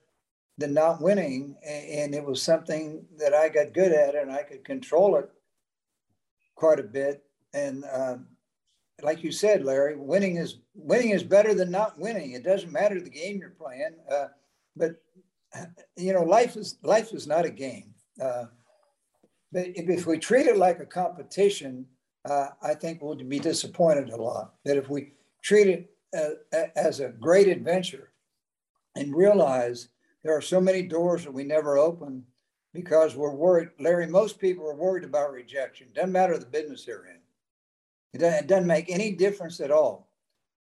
than 0.61 0.75
not 0.75 1.01
winning, 1.01 1.57
and 1.67 2.15
it 2.15 2.25
was 2.25 2.43
something 2.43 3.05
that 3.19 3.33
I 3.33 3.49
got 3.49 3.73
good 3.73 3.93
at, 3.93 4.15
and 4.15 4.31
I 4.31 4.43
could 4.43 4.63
control 4.63 5.17
it 5.17 5.31
quite 6.55 6.79
a 6.79 6.85
bit. 6.85 7.25
And 7.55 7.85
uh, 7.85 8.19
like 9.03 9.25
you 9.25 9.33
said, 9.33 9.65
Larry, 9.65 9.97
winning 9.97 10.37
is 10.37 10.59
winning 10.75 11.11
is 11.11 11.25
better 11.25 11.55
than 11.55 11.71
not 11.71 11.99
winning. 11.99 12.33
It 12.33 12.45
doesn't 12.45 12.71
matter 12.71 13.01
the 13.01 13.11
game 13.11 13.39
you're 13.39 13.51
playing, 13.51 13.95
uh, 14.13 14.29
but 14.77 15.03
you 15.97 16.13
know, 16.13 16.23
life 16.23 16.57
is 16.57 16.77
life 16.83 17.13
is 17.15 17.27
not 17.27 17.47
a 17.47 17.51
game. 17.51 17.95
Uh, 18.23 18.45
but 19.51 19.67
if 19.75 20.07
we 20.07 20.19
treat 20.19 20.47
it 20.47 20.59
like 20.59 20.79
a 20.79 20.87
competition, 20.87 21.87
uh, 22.29 22.49
I 22.63 22.75
think 22.75 23.01
we'll 23.01 23.17
be 23.17 23.41
disappointed 23.41 24.11
a 24.11 24.17
lot. 24.17 24.53
But 24.65 24.77
if 24.77 24.91
we 24.91 25.15
treat 25.43 25.69
it 25.69 25.91
uh, 26.17 26.67
as 26.77 27.01
a 27.01 27.09
great 27.09 27.49
adventure 27.49 28.13
and 28.95 29.17
realize 29.17 29.89
there 30.23 30.37
are 30.37 30.43
so 30.43 30.61
many 30.61 30.83
doors 30.83 31.25
that 31.25 31.33
we 31.33 31.45
never 31.45 31.79
open 31.79 32.25
because 32.73 33.17
we're 33.17 33.35
worried. 33.35 33.69
Larry, 33.79 34.07
most 34.07 34.39
people 34.39 34.69
are 34.69 34.77
worried 34.77 35.05
about 35.05 35.33
rejection. 35.33 35.89
Doesn't 35.95 36.13
matter 36.13 36.39
the 36.39 36.47
business 36.47 36.85
they're 36.85 37.07
in. 37.07 37.19
It 38.13 38.19
doesn't, 38.19 38.45
it 38.45 38.47
doesn't 38.47 38.67
make 38.67 38.91
any 38.91 39.13
difference 39.13 39.61
at 39.61 39.71
all. 39.71 40.09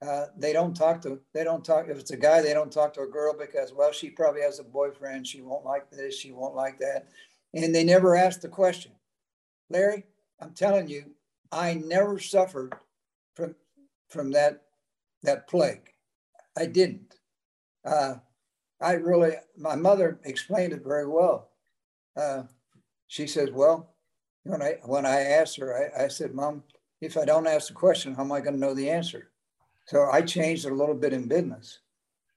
Uh, 0.05 0.25
they 0.37 0.53
don't 0.53 0.75
talk 0.75 1.01
to, 1.01 1.19
they 1.33 1.43
don't 1.43 1.63
talk, 1.63 1.87
if 1.87 1.97
it's 1.97 2.11
a 2.11 2.17
guy, 2.17 2.41
they 2.41 2.53
don't 2.53 2.71
talk 2.71 2.93
to 2.93 3.01
a 3.01 3.07
girl 3.07 3.33
because, 3.37 3.73
well, 3.73 3.91
she 3.91 4.09
probably 4.09 4.41
has 4.41 4.59
a 4.59 4.63
boyfriend. 4.63 5.25
She 5.25 5.41
won't 5.41 5.65
like 5.65 5.89
this. 5.89 6.17
She 6.17 6.31
won't 6.31 6.55
like 6.55 6.79
that 6.79 7.07
and 7.55 7.73
they 7.73 7.83
never 7.83 8.15
ask 8.15 8.41
the 8.41 8.49
question. 8.49 8.91
Larry, 9.69 10.03
I'm 10.39 10.51
telling 10.51 10.87
you, 10.87 11.05
I 11.51 11.75
never 11.75 12.19
suffered 12.19 12.75
from 13.33 13.55
from 14.09 14.31
that 14.31 14.63
that 15.23 15.47
plague. 15.47 15.89
I 16.57 16.65
didn't. 16.67 17.15
Uh, 17.83 18.15
I 18.81 18.93
really, 18.93 19.33
my 19.57 19.75
mother 19.75 20.19
explained 20.25 20.73
it 20.73 20.83
very 20.83 21.07
well. 21.07 21.49
Uh, 22.15 22.43
she 23.07 23.27
says, 23.27 23.51
"Well, 23.51 23.93
when 24.43 24.61
I 24.61 24.77
when 24.83 25.05
I 25.05 25.21
asked 25.21 25.57
her, 25.57 25.91
I, 25.97 26.05
I 26.05 26.07
said, 26.07 26.33
Mom, 26.33 26.63
if 27.01 27.17
I 27.17 27.25
don't 27.25 27.47
ask 27.47 27.67
the 27.67 27.73
question, 27.73 28.15
how 28.15 28.23
am 28.23 28.31
I 28.31 28.41
going 28.41 28.53
to 28.53 28.59
know 28.59 28.73
the 28.73 28.89
answer?" 28.89 29.29
So 29.87 30.09
I 30.11 30.21
changed 30.21 30.65
it 30.65 30.71
a 30.71 30.75
little 30.75 30.95
bit 30.95 31.13
in 31.13 31.27
business 31.27 31.79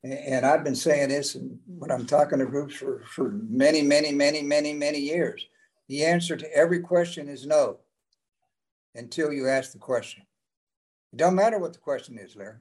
and 0.05 0.47
I've 0.47 0.65
been 0.65 0.77
saying 0.77 1.09
this 1.09 1.37
when 1.67 1.91
I'm 1.91 2.07
talking 2.07 2.39
to 2.39 2.47
groups 2.47 2.77
for, 2.77 3.03
for 3.07 3.31
many, 3.49 3.83
many, 3.83 4.13
many, 4.13 4.43
many, 4.43 4.73
many 4.73 4.99
years. 4.99 5.47
The 5.89 6.05
answer 6.05 6.37
to 6.37 6.55
every 6.55 6.81
question 6.81 7.29
is 7.29 7.47
no 7.47 7.79
until 8.95 9.33
you 9.33 9.49
ask 9.49 9.73
the 9.73 9.79
question. 9.79 10.23
It 11.13 11.17
don't 11.17 11.35
matter 11.35 11.59
what 11.59 11.73
the 11.73 11.79
question 11.79 12.19
is, 12.19 12.37
Larry. 12.37 12.59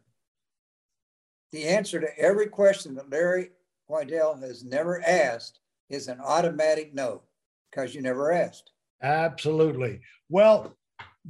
The 1.51 1.65
answer 1.65 1.99
to 1.99 2.19
every 2.19 2.47
question 2.47 2.95
that 2.95 3.09
Larry 3.09 3.51
Weidel 3.89 4.41
has 4.41 4.63
never 4.63 5.01
asked 5.05 5.59
is 5.89 6.07
an 6.07 6.19
automatic 6.19 6.93
no 6.93 7.21
because 7.69 7.95
you 7.95 8.01
never 8.01 8.31
asked. 8.31 8.71
Absolutely. 9.01 10.01
Well, 10.29 10.75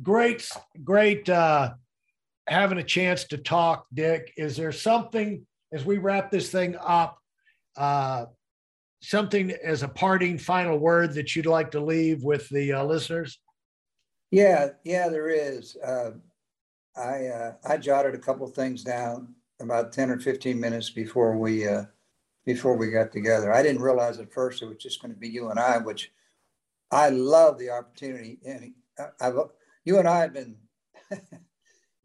great, 0.02 0.50
great 0.84 1.30
uh, 1.30 1.74
having 2.48 2.78
a 2.78 2.84
chance 2.84 3.26
to 3.26 3.38
talk, 3.38 3.86
Dick. 3.94 4.34
Is 4.38 4.58
there 4.58 4.72
something 4.72 5.46
as 5.72 5.86
we 5.86 5.98
wrap 5.98 6.32
this 6.32 6.50
thing 6.50 6.76
up, 6.80 7.20
uh, 7.76 8.26
something 9.02 9.52
as 9.64 9.84
a 9.84 9.88
parting 9.88 10.38
final 10.38 10.78
word 10.78 11.14
that 11.14 11.36
you'd 11.36 11.46
like 11.46 11.72
to 11.72 11.80
leave 11.80 12.24
with 12.24 12.48
the 12.50 12.74
uh, 12.74 12.84
listeners? 12.84 13.40
Yeah, 14.32 14.70
yeah, 14.84 15.10
there 15.10 15.30
is. 15.30 15.78
Uh, 15.78 16.12
I 16.96 17.28
uh, 17.28 17.54
I 17.66 17.78
jotted 17.78 18.16
a 18.16 18.20
couple 18.20 18.48
things 18.48 18.84
down 18.84 19.36
about 19.60 19.94
ten 19.94 20.10
or 20.10 20.20
fifteen 20.20 20.60
minutes 20.60 20.90
before 20.90 21.38
we 21.38 21.68
uh, 21.68 21.84
before 22.48 22.78
we 22.78 22.90
got 22.90 23.12
together. 23.12 23.54
I 23.54 23.62
didn't 23.62 23.82
realize 23.82 24.20
at 24.20 24.32
first 24.32 24.62
it 24.62 24.68
was 24.68 24.78
just 24.78 25.02
going 25.02 25.14
to 25.14 25.20
be 25.20 25.28
you 25.28 25.50
and 25.50 25.60
I, 25.60 25.80
which 25.80 26.14
I 26.90 27.10
love 27.10 27.60
the 27.60 27.72
opportunity. 27.72 28.40
And 28.46 28.74
I've, 29.20 29.36
you 29.84 30.00
and 30.00 30.08
I 30.08 30.22
have 30.22 30.34
been 30.34 30.56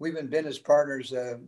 we've 0.01 0.15
been 0.15 0.27
business 0.27 0.59
partners 0.59 1.13
uh, 1.13 1.39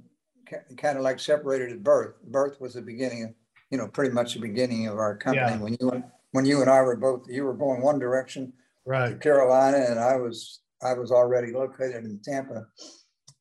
kind 0.77 0.97
of 0.97 1.03
like 1.03 1.19
separated 1.19 1.73
at 1.73 1.83
birth. 1.83 2.23
Birth 2.23 2.61
was 2.61 2.75
the 2.75 2.83
beginning, 2.83 3.25
of, 3.25 3.31
you 3.71 3.79
know, 3.79 3.89
pretty 3.89 4.15
much 4.15 4.35
the 4.35 4.41
beginning 4.41 4.87
of 4.87 4.97
our 4.99 5.17
company. 5.17 5.45
Yeah. 5.45 5.59
When 5.59 5.77
you 5.81 5.91
and 5.91 6.05
when 6.31 6.47
you 6.47 6.61
and 6.61 6.71
I 6.71 6.81
were 6.83 6.97
both, 6.97 7.27
you 7.29 7.45
were 7.45 7.55
going 7.55 7.83
one 7.83 7.99
direction, 7.99 8.53
right, 8.87 9.21
Carolina, 9.21 9.87
and 9.89 9.99
I 9.99 10.15
was 10.17 10.61
I 10.83 10.95
was 10.95 11.11
already 11.11 11.53
located 11.53 12.05
in 12.05 12.21
Tampa, 12.25 12.67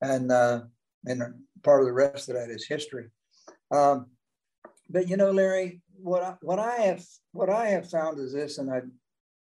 and 0.02 0.32
uh, 0.32 0.62
and 1.06 1.22
part 1.62 1.82
of 1.82 1.86
the 1.86 1.94
rest 1.94 2.30
of 2.30 2.36
that 2.36 2.50
is 2.50 2.66
history. 2.66 3.10
Um, 3.70 4.08
but 4.94 5.10
you 5.10 5.18
know, 5.18 5.32
Larry, 5.32 5.82
what 5.96 6.22
I, 6.22 6.36
what 6.42 6.60
I 6.60 6.76
have 6.76 7.04
what 7.32 7.50
I 7.50 7.66
have 7.70 7.90
found 7.90 8.20
is 8.20 8.32
this, 8.32 8.60
and 8.60 8.72
I 8.72 8.82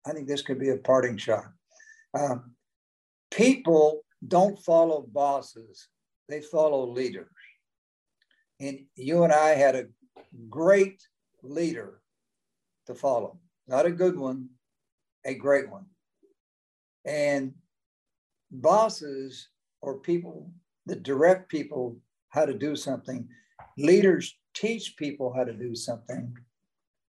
I 0.10 0.14
think 0.14 0.28
this 0.28 0.42
could 0.42 0.58
be 0.58 0.70
a 0.70 0.78
parting 0.78 1.18
shot. 1.18 1.46
Um, 2.18 2.56
people 3.30 4.02
don't 4.26 4.58
follow 4.58 5.06
bosses; 5.12 5.90
they 6.30 6.42
follow 6.42 6.90
leaders. 6.90 7.28
And 8.62 8.86
you 8.96 9.24
and 9.24 9.34
I 9.34 9.50
had 9.50 9.76
a 9.76 9.88
great 10.50 11.02
leader 11.44 12.02
to 12.88 12.96
follow, 12.96 13.40
not 13.68 13.86
a 13.86 13.92
good 13.92 14.18
one, 14.18 14.50
a 15.26 15.34
great 15.34 15.70
one. 15.70 15.86
And 17.06 17.56
bosses 18.52 19.50
or 19.82 20.00
people 20.00 20.52
that 20.86 21.04
direct 21.04 21.50
people 21.50 21.98
how 22.30 22.46
to 22.46 22.54
do 22.54 22.76
something, 22.76 23.28
leaders 23.78 24.38
teach 24.54 24.96
people 24.98 25.34
how 25.34 25.44
to 25.44 25.54
do 25.54 25.76
something. 25.76 26.36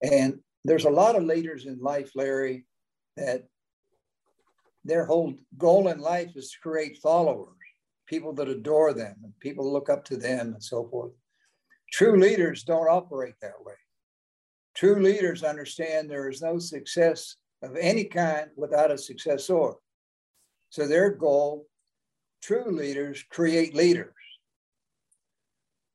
And 0.02 0.40
there's 0.64 0.84
a 0.84 0.90
lot 0.90 1.16
of 1.16 1.25
leaders 1.25 1.66
in 1.66 1.78
life, 1.80 2.11
Larry, 2.14 2.64
that 3.16 3.44
their 4.84 5.04
whole 5.04 5.34
goal 5.56 5.88
in 5.88 5.99
life 5.99 6.32
is 6.37 6.50
to 6.50 6.61
create 6.61 6.99
followers, 6.99 7.56
people 8.06 8.32
that 8.34 8.49
adore 8.49 8.92
them 8.92 9.16
and 9.23 9.32
people 9.40 9.73
look 9.73 9.88
up 9.88 10.04
to 10.06 10.16
them 10.16 10.54
and 10.54 10.62
so 10.62 10.88
forth. 10.88 11.12
True 11.92 12.18
leaders 12.18 12.64
don't 12.64 12.88
operate 12.88 13.34
that 13.40 13.62
way. 13.64 13.75
True 14.75 15.00
leaders 15.00 15.44
understand 15.44 16.11
there 16.11 16.28
is 16.28 16.42
no 16.42 16.58
success 16.58 17.37
of 17.62 17.76
any 17.76 18.04
kind 18.04 18.50
without 18.56 18.90
a 18.90 18.99
successor. 18.99 19.75
So 20.70 20.88
their 20.88 21.11
goal, 21.11 21.66
true 22.42 22.70
leaders 22.70 23.25
create 23.30 23.75
leaders. 23.75 24.12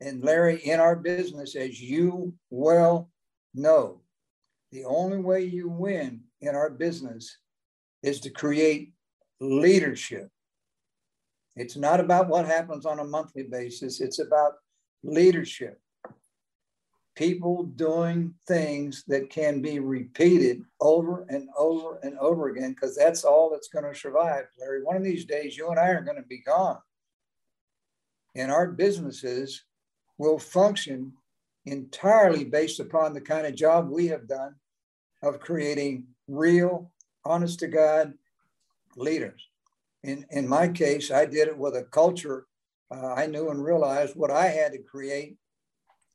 And 0.01 0.23
Larry, 0.23 0.57
in 0.57 0.79
our 0.79 0.95
business, 0.95 1.55
as 1.55 1.81
you 1.81 2.33
well 2.49 3.09
know, 3.53 4.01
the 4.71 4.85
only 4.85 5.17
way 5.17 5.43
you 5.43 5.67
win 5.67 6.21
in 6.41 6.55
our 6.55 6.69
business 6.69 7.37
is 8.01 8.19
to 8.21 8.29
create 8.29 8.93
leadership. 9.41 10.29
It's 11.55 11.75
not 11.75 11.99
about 11.99 12.29
what 12.29 12.45
happens 12.45 12.85
on 12.85 12.99
a 12.99 13.03
monthly 13.03 13.43
basis, 13.43 13.99
it's 13.99 14.19
about 14.19 14.53
leadership. 15.03 15.81
People 17.15 17.63
doing 17.63 18.33
things 18.47 19.03
that 19.07 19.29
can 19.29 19.61
be 19.61 19.79
repeated 19.79 20.61
over 20.79 21.25
and 21.27 21.49
over 21.57 21.99
and 22.01 22.17
over 22.17 22.47
again, 22.47 22.71
because 22.71 22.95
that's 22.95 23.25
all 23.25 23.49
that's 23.49 23.67
going 23.67 23.83
to 23.83 23.99
survive, 23.99 24.45
Larry. 24.57 24.83
One 24.83 24.95
of 24.95 25.03
these 25.03 25.25
days, 25.25 25.57
you 25.57 25.69
and 25.69 25.79
I 25.79 25.89
are 25.89 26.03
going 26.03 26.15
to 26.15 26.27
be 26.29 26.41
gone. 26.41 26.77
And 28.35 28.49
our 28.51 28.67
businesses 28.67 29.65
will 30.19 30.37
function 30.37 31.13
entirely 31.65 32.43
based 32.43 32.79
upon 32.79 33.13
the 33.13 33.21
kind 33.21 33.47
of 33.47 33.55
job 33.55 33.89
we 33.89 34.07
have 34.07 34.27
done 34.27 34.53
of 35.23 35.39
creating 35.39 36.05
real, 36.27 36.91
honest 37.25 37.59
to 37.59 37.67
God 37.67 38.13
leaders. 38.95 39.41
In, 40.03 40.25
in 40.29 40.47
my 40.47 40.67
case, 40.67 41.09
I 41.09 41.25
did 41.25 41.47
it 41.47 41.57
with 41.57 41.75
a 41.75 41.83
culture. 41.83 42.45
Uh, 42.91 43.13
I 43.13 43.25
knew 43.25 43.49
and 43.49 43.63
realized 43.63 44.15
what 44.15 44.31
I 44.31 44.47
had 44.47 44.73
to 44.73 44.79
create 44.79 45.37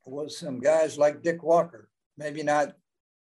was 0.07 0.39
some 0.39 0.61
guys 0.61 0.99
like 0.99 1.23
Dick 1.23 1.43
Walker. 1.43 1.89
Maybe 2.17 2.43
not, 2.43 2.75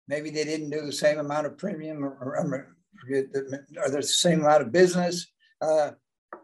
maybe 0.09 0.31
they 0.31 0.45
didn't 0.45 0.71
do 0.71 0.83
the 0.85 0.93
same 0.93 1.19
amount 1.19 1.47
of 1.47 1.59
premium 1.59 2.05
or, 2.05 2.11
or, 2.11 2.77
or 3.77 3.91
the 3.91 4.03
same 4.03 4.41
amount 4.41 4.63
of 4.63 4.73
business, 4.73 5.27
uh, 5.61 5.93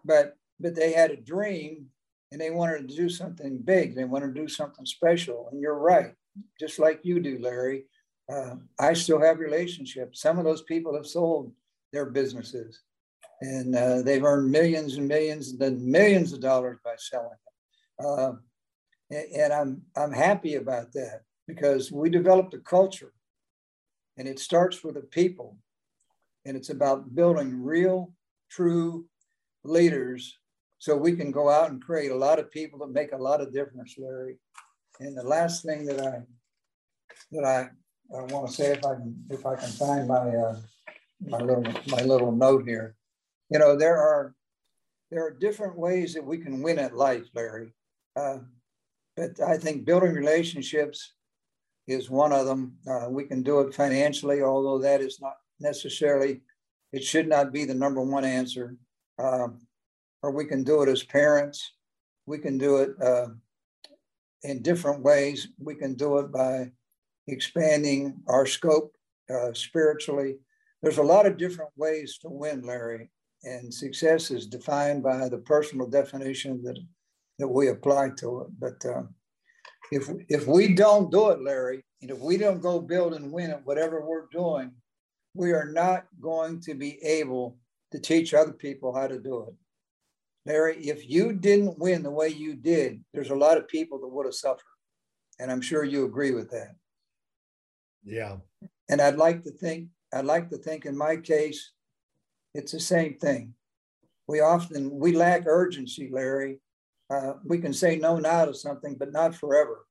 but 0.04 0.34
but 0.60 0.74
they 0.74 0.92
had 0.92 1.12
a 1.12 1.16
dream 1.16 1.86
and 2.30 2.40
they 2.40 2.50
wanted 2.50 2.88
to 2.88 2.96
do 2.96 3.08
something 3.08 3.58
big. 3.58 3.94
They 3.94 4.04
wanted 4.04 4.34
to 4.34 4.40
do 4.40 4.48
something 4.48 4.84
special. 4.84 5.48
And 5.50 5.60
you're 5.60 5.78
right, 5.78 6.12
just 6.60 6.78
like 6.78 7.00
you 7.02 7.20
do, 7.20 7.38
Larry. 7.40 7.84
Uh, 8.30 8.56
I 8.78 8.92
still 8.92 9.20
have 9.20 9.38
relationships. 9.38 10.20
Some 10.20 10.38
of 10.38 10.44
those 10.44 10.62
people 10.62 10.94
have 10.94 11.06
sold 11.06 11.52
their 11.92 12.06
businesses, 12.06 12.82
and 13.40 13.74
uh, 13.74 14.02
they've 14.02 14.22
earned 14.22 14.50
millions 14.50 14.96
and 14.96 15.08
millions 15.08 15.50
and 15.50 15.58
then 15.58 15.90
millions 15.90 16.34
of 16.34 16.40
dollars 16.40 16.78
by 16.84 16.94
selling 16.98 17.30
them. 17.30 18.06
Uh, 18.06 18.32
and, 19.10 19.26
and 19.34 19.52
I'm 19.52 19.82
I'm 19.96 20.12
happy 20.12 20.56
about 20.56 20.92
that 20.92 21.22
because 21.46 21.90
we 21.90 22.10
developed 22.10 22.52
a 22.52 22.58
culture, 22.58 23.14
and 24.18 24.28
it 24.28 24.38
starts 24.38 24.84
with 24.84 24.96
the 24.96 25.00
people, 25.00 25.56
and 26.44 26.54
it's 26.54 26.68
about 26.68 27.14
building 27.14 27.62
real, 27.62 28.12
true 28.50 29.06
leaders 29.64 30.36
so 30.78 30.96
we 30.96 31.16
can 31.16 31.30
go 31.30 31.50
out 31.50 31.70
and 31.70 31.84
create 31.84 32.10
a 32.10 32.16
lot 32.16 32.38
of 32.38 32.50
people 32.50 32.78
that 32.80 32.90
make 32.90 33.12
a 33.12 33.16
lot 33.16 33.40
of 33.40 33.52
difference, 33.52 33.96
Larry. 33.98 34.38
And 35.00 35.16
the 35.16 35.22
last 35.22 35.64
thing 35.64 35.84
that 35.86 36.00
I 36.00 36.22
that 37.32 37.44
I, 37.44 38.16
I 38.16 38.22
want 38.32 38.48
to 38.48 38.52
say, 38.52 38.72
if 38.72 38.84
I 38.84 38.94
can 38.94 39.24
if 39.30 39.44
I 39.44 39.56
can 39.56 39.70
find 39.70 40.08
my 40.08 40.28
uh, 40.28 40.56
my 41.20 41.38
little 41.38 41.64
my 41.88 42.02
little 42.02 42.32
note 42.32 42.64
here, 42.66 42.94
you 43.50 43.58
know, 43.58 43.76
there 43.76 43.96
are 43.96 44.34
there 45.10 45.24
are 45.24 45.30
different 45.30 45.76
ways 45.76 46.14
that 46.14 46.24
we 46.24 46.38
can 46.38 46.62
win 46.62 46.78
at 46.78 46.96
life, 46.96 47.26
Larry. 47.34 47.72
Uh, 48.14 48.38
but 49.16 49.40
I 49.40 49.56
think 49.56 49.84
building 49.84 50.12
relationships 50.12 51.14
is 51.86 52.10
one 52.10 52.32
of 52.32 52.46
them. 52.46 52.76
Uh, 52.88 53.08
we 53.08 53.24
can 53.24 53.42
do 53.42 53.60
it 53.60 53.74
financially, 53.74 54.42
although 54.42 54.78
that 54.78 55.00
is 55.00 55.20
not 55.20 55.34
necessarily, 55.58 56.42
it 56.92 57.02
should 57.02 57.26
not 57.26 57.52
be 57.52 57.64
the 57.64 57.74
number 57.74 58.00
one 58.00 58.24
answer. 58.24 58.76
Um, 59.18 59.58
or 60.22 60.30
we 60.30 60.44
can 60.44 60.62
do 60.62 60.82
it 60.82 60.88
as 60.88 61.02
parents. 61.02 61.72
We 62.26 62.38
can 62.38 62.58
do 62.58 62.78
it 62.78 62.90
uh, 63.02 63.28
in 64.42 64.62
different 64.62 65.02
ways. 65.02 65.48
We 65.58 65.74
can 65.74 65.94
do 65.94 66.18
it 66.18 66.32
by 66.32 66.70
expanding 67.26 68.20
our 68.26 68.46
scope 68.46 68.92
uh, 69.30 69.52
spiritually. 69.52 70.36
There's 70.82 70.98
a 70.98 71.02
lot 71.02 71.26
of 71.26 71.38
different 71.38 71.70
ways 71.76 72.18
to 72.22 72.28
win, 72.28 72.62
Larry, 72.62 73.10
and 73.44 73.72
success 73.72 74.30
is 74.30 74.46
defined 74.46 75.02
by 75.02 75.28
the 75.28 75.38
personal 75.38 75.86
definition 75.86 76.62
that 76.62 76.78
that 77.38 77.48
we 77.48 77.68
apply 77.68 78.10
to 78.18 78.40
it. 78.40 78.48
But 78.58 78.84
uh, 78.84 79.02
if 79.92 80.08
if 80.28 80.46
we 80.46 80.74
don't 80.74 81.10
do 81.10 81.30
it, 81.30 81.42
Larry, 81.42 81.84
and 82.02 82.10
if 82.10 82.18
we 82.18 82.36
don't 82.36 82.60
go 82.60 82.80
build 82.80 83.14
and 83.14 83.32
win 83.32 83.50
at 83.50 83.64
whatever 83.64 84.04
we're 84.04 84.26
doing, 84.32 84.72
we 85.34 85.52
are 85.52 85.70
not 85.70 86.06
going 86.20 86.60
to 86.62 86.74
be 86.74 86.98
able 87.02 87.58
to 87.92 87.98
teach 87.98 88.34
other 88.34 88.52
people 88.52 88.94
how 88.94 89.06
to 89.06 89.18
do 89.18 89.46
it. 89.48 89.54
Larry, 90.48 90.76
if 90.88 91.08
you 91.08 91.34
didn't 91.34 91.78
win 91.78 92.02
the 92.02 92.10
way 92.10 92.28
you 92.28 92.54
did, 92.54 93.04
there's 93.12 93.28
a 93.28 93.36
lot 93.36 93.58
of 93.58 93.68
people 93.68 94.00
that 94.00 94.08
would 94.08 94.24
have 94.24 94.34
suffered. 94.34 94.62
And 95.38 95.52
I'm 95.52 95.60
sure 95.60 95.84
you 95.84 96.06
agree 96.06 96.30
with 96.30 96.50
that. 96.52 96.74
Yeah. 98.02 98.36
And 98.88 99.02
I'd 99.02 99.16
like 99.16 99.42
to 99.42 99.50
think, 99.50 99.88
I'd 100.12 100.24
like 100.24 100.48
to 100.48 100.56
think 100.56 100.86
in 100.86 100.96
my 100.96 101.16
case, 101.16 101.72
it's 102.54 102.72
the 102.72 102.80
same 102.80 103.18
thing. 103.18 103.52
We 104.26 104.40
often, 104.40 104.90
we 104.98 105.12
lack 105.14 105.46
urgency, 105.46 106.08
Larry. 106.10 106.60
Uh, 107.10 107.34
we 107.44 107.58
can 107.58 107.74
say 107.74 107.96
no 107.96 108.16
now 108.16 108.46
to 108.46 108.54
something, 108.54 108.96
but 108.98 109.12
not 109.12 109.34
forever. 109.34 109.84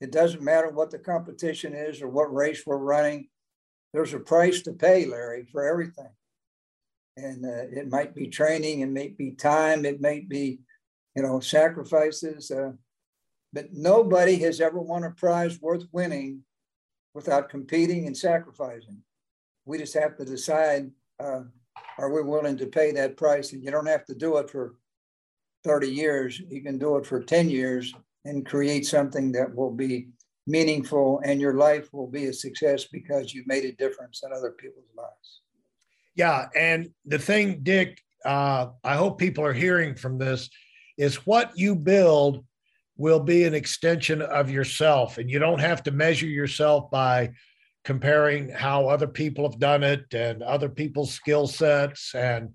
It 0.00 0.10
doesn't 0.10 0.42
matter 0.42 0.70
what 0.70 0.90
the 0.90 0.98
competition 0.98 1.74
is 1.74 2.02
or 2.02 2.08
what 2.08 2.34
race 2.34 2.64
we're 2.66 2.76
running. 2.76 3.28
There's 3.92 4.14
a 4.14 4.18
price 4.18 4.62
to 4.62 4.72
pay, 4.72 5.06
Larry, 5.06 5.46
for 5.52 5.64
everything 5.64 6.10
and 7.16 7.44
uh, 7.44 7.66
it 7.70 7.90
might 7.90 8.14
be 8.14 8.28
training, 8.28 8.80
it 8.80 8.90
might 8.90 9.16
be 9.16 9.32
time, 9.32 9.84
it 9.84 10.00
might 10.00 10.28
be, 10.28 10.60
you 11.14 11.22
know, 11.22 11.40
sacrifices. 11.40 12.50
Uh, 12.50 12.72
but 13.52 13.66
nobody 13.72 14.36
has 14.38 14.60
ever 14.60 14.80
won 14.80 15.04
a 15.04 15.10
prize 15.10 15.60
worth 15.60 15.84
winning 15.92 16.40
without 17.14 17.50
competing 17.50 18.06
and 18.06 18.16
sacrificing. 18.16 19.02
We 19.64 19.78
just 19.78 19.94
have 19.94 20.16
to 20.16 20.24
decide: 20.24 20.90
uh, 21.20 21.42
are 21.98 22.10
we 22.12 22.22
willing 22.22 22.56
to 22.58 22.66
pay 22.66 22.92
that 22.92 23.16
price? 23.16 23.52
And 23.52 23.62
you 23.62 23.70
don't 23.70 23.86
have 23.86 24.06
to 24.06 24.14
do 24.14 24.38
it 24.38 24.50
for 24.50 24.76
30 25.64 25.88
years. 25.88 26.40
You 26.48 26.62
can 26.62 26.78
do 26.78 26.96
it 26.96 27.06
for 27.06 27.22
10 27.22 27.50
years 27.50 27.94
and 28.24 28.46
create 28.46 28.86
something 28.86 29.32
that 29.32 29.54
will 29.54 29.70
be 29.70 30.08
meaningful, 30.46 31.20
and 31.24 31.40
your 31.40 31.54
life 31.54 31.92
will 31.92 32.08
be 32.08 32.26
a 32.26 32.32
success 32.32 32.84
because 32.84 33.32
you 33.32 33.44
made 33.46 33.64
a 33.64 33.72
difference 33.72 34.22
in 34.24 34.32
other 34.32 34.50
people's 34.52 34.90
lives. 34.96 35.41
Yeah. 36.14 36.46
And 36.54 36.90
the 37.04 37.18
thing, 37.18 37.60
Dick, 37.62 38.00
uh, 38.24 38.68
I 38.84 38.96
hope 38.96 39.18
people 39.18 39.44
are 39.44 39.52
hearing 39.52 39.94
from 39.94 40.18
this 40.18 40.50
is 40.98 41.26
what 41.26 41.52
you 41.56 41.74
build 41.74 42.44
will 42.96 43.20
be 43.20 43.44
an 43.44 43.54
extension 43.54 44.22
of 44.22 44.50
yourself. 44.50 45.18
And 45.18 45.30
you 45.30 45.38
don't 45.38 45.58
have 45.58 45.82
to 45.84 45.90
measure 45.90 46.26
yourself 46.26 46.90
by 46.90 47.32
comparing 47.84 48.48
how 48.50 48.88
other 48.88 49.08
people 49.08 49.48
have 49.48 49.58
done 49.58 49.82
it 49.82 50.12
and 50.14 50.42
other 50.42 50.68
people's 50.68 51.12
skill 51.12 51.46
sets 51.46 52.14
and 52.14 52.50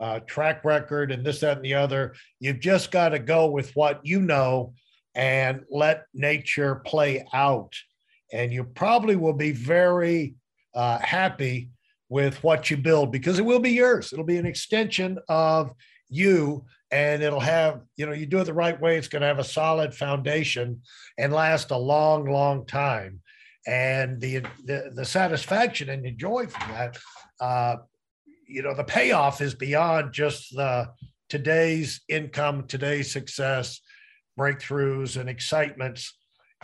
uh, 0.00 0.20
track 0.20 0.64
record 0.64 1.12
and 1.12 1.24
this, 1.24 1.40
that, 1.40 1.58
and 1.58 1.64
the 1.64 1.74
other. 1.74 2.14
You've 2.40 2.60
just 2.60 2.90
got 2.90 3.10
to 3.10 3.18
go 3.18 3.50
with 3.50 3.70
what 3.76 4.00
you 4.02 4.20
know 4.20 4.74
and 5.14 5.62
let 5.70 6.06
nature 6.12 6.76
play 6.76 7.24
out. 7.32 7.74
And 8.32 8.52
you 8.52 8.64
probably 8.64 9.14
will 9.14 9.34
be 9.34 9.52
very 9.52 10.34
uh, 10.74 10.98
happy 10.98 11.70
with 12.08 12.42
what 12.42 12.70
you 12.70 12.76
build 12.76 13.10
because 13.10 13.38
it 13.38 13.44
will 13.44 13.60
be 13.60 13.70
yours. 13.70 14.12
It'll 14.12 14.24
be 14.24 14.36
an 14.36 14.46
extension 14.46 15.18
of 15.28 15.72
you 16.08 16.64
and 16.90 17.22
it'll 17.22 17.40
have, 17.40 17.80
you 17.96 18.06
know, 18.06 18.12
you 18.12 18.26
do 18.26 18.38
it 18.38 18.44
the 18.44 18.54
right 18.54 18.80
way, 18.80 18.96
it's 18.96 19.08
going 19.08 19.22
to 19.22 19.28
have 19.28 19.38
a 19.38 19.44
solid 19.44 19.94
foundation 19.94 20.82
and 21.18 21.32
last 21.32 21.70
a 21.70 21.76
long, 21.76 22.30
long 22.30 22.66
time. 22.66 23.20
And 23.66 24.20
the 24.20 24.40
the, 24.64 24.92
the 24.94 25.04
satisfaction 25.04 25.88
and 25.88 26.04
the 26.04 26.10
joy 26.10 26.46
from 26.46 26.70
that, 26.72 26.98
uh, 27.40 27.76
you 28.46 28.62
know, 28.62 28.74
the 28.74 28.84
payoff 28.84 29.40
is 29.40 29.54
beyond 29.54 30.12
just 30.12 30.54
the 30.54 30.90
today's 31.30 32.02
income, 32.08 32.66
today's 32.68 33.10
success, 33.10 33.80
breakthroughs, 34.38 35.18
and 35.18 35.30
excitements. 35.30 36.14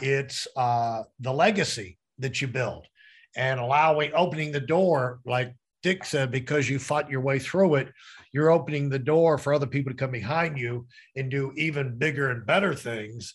It's 0.03 0.47
uh, 0.57 1.05
the 1.19 1.33
legacy 1.33 1.99
that 2.19 2.41
you 2.43 2.49
build 2.49 2.87
and 3.37 3.61
allowing 3.61 4.13
opening 4.15 4.53
the 4.53 4.61
door 4.61 5.21
like 5.25 5.55
Dick 5.83 6.05
said, 6.05 6.31
because 6.31 6.69
you 6.69 6.79
fought 6.79 7.11
your 7.11 7.23
way 7.23 7.39
through 7.39 7.77
it, 7.77 7.93
you're 8.33 8.51
opening 8.51 8.89
the 8.89 8.99
door 8.99 9.39
for 9.39 9.55
other 9.55 9.67
people 9.67 9.91
to 9.93 9.97
come 9.97 10.11
behind 10.11 10.59
you 10.59 10.87
and 11.17 11.31
do 11.31 11.53
even 11.57 11.97
bigger 11.97 12.31
and 12.31 12.47
better 12.47 12.75
things. 12.75 13.35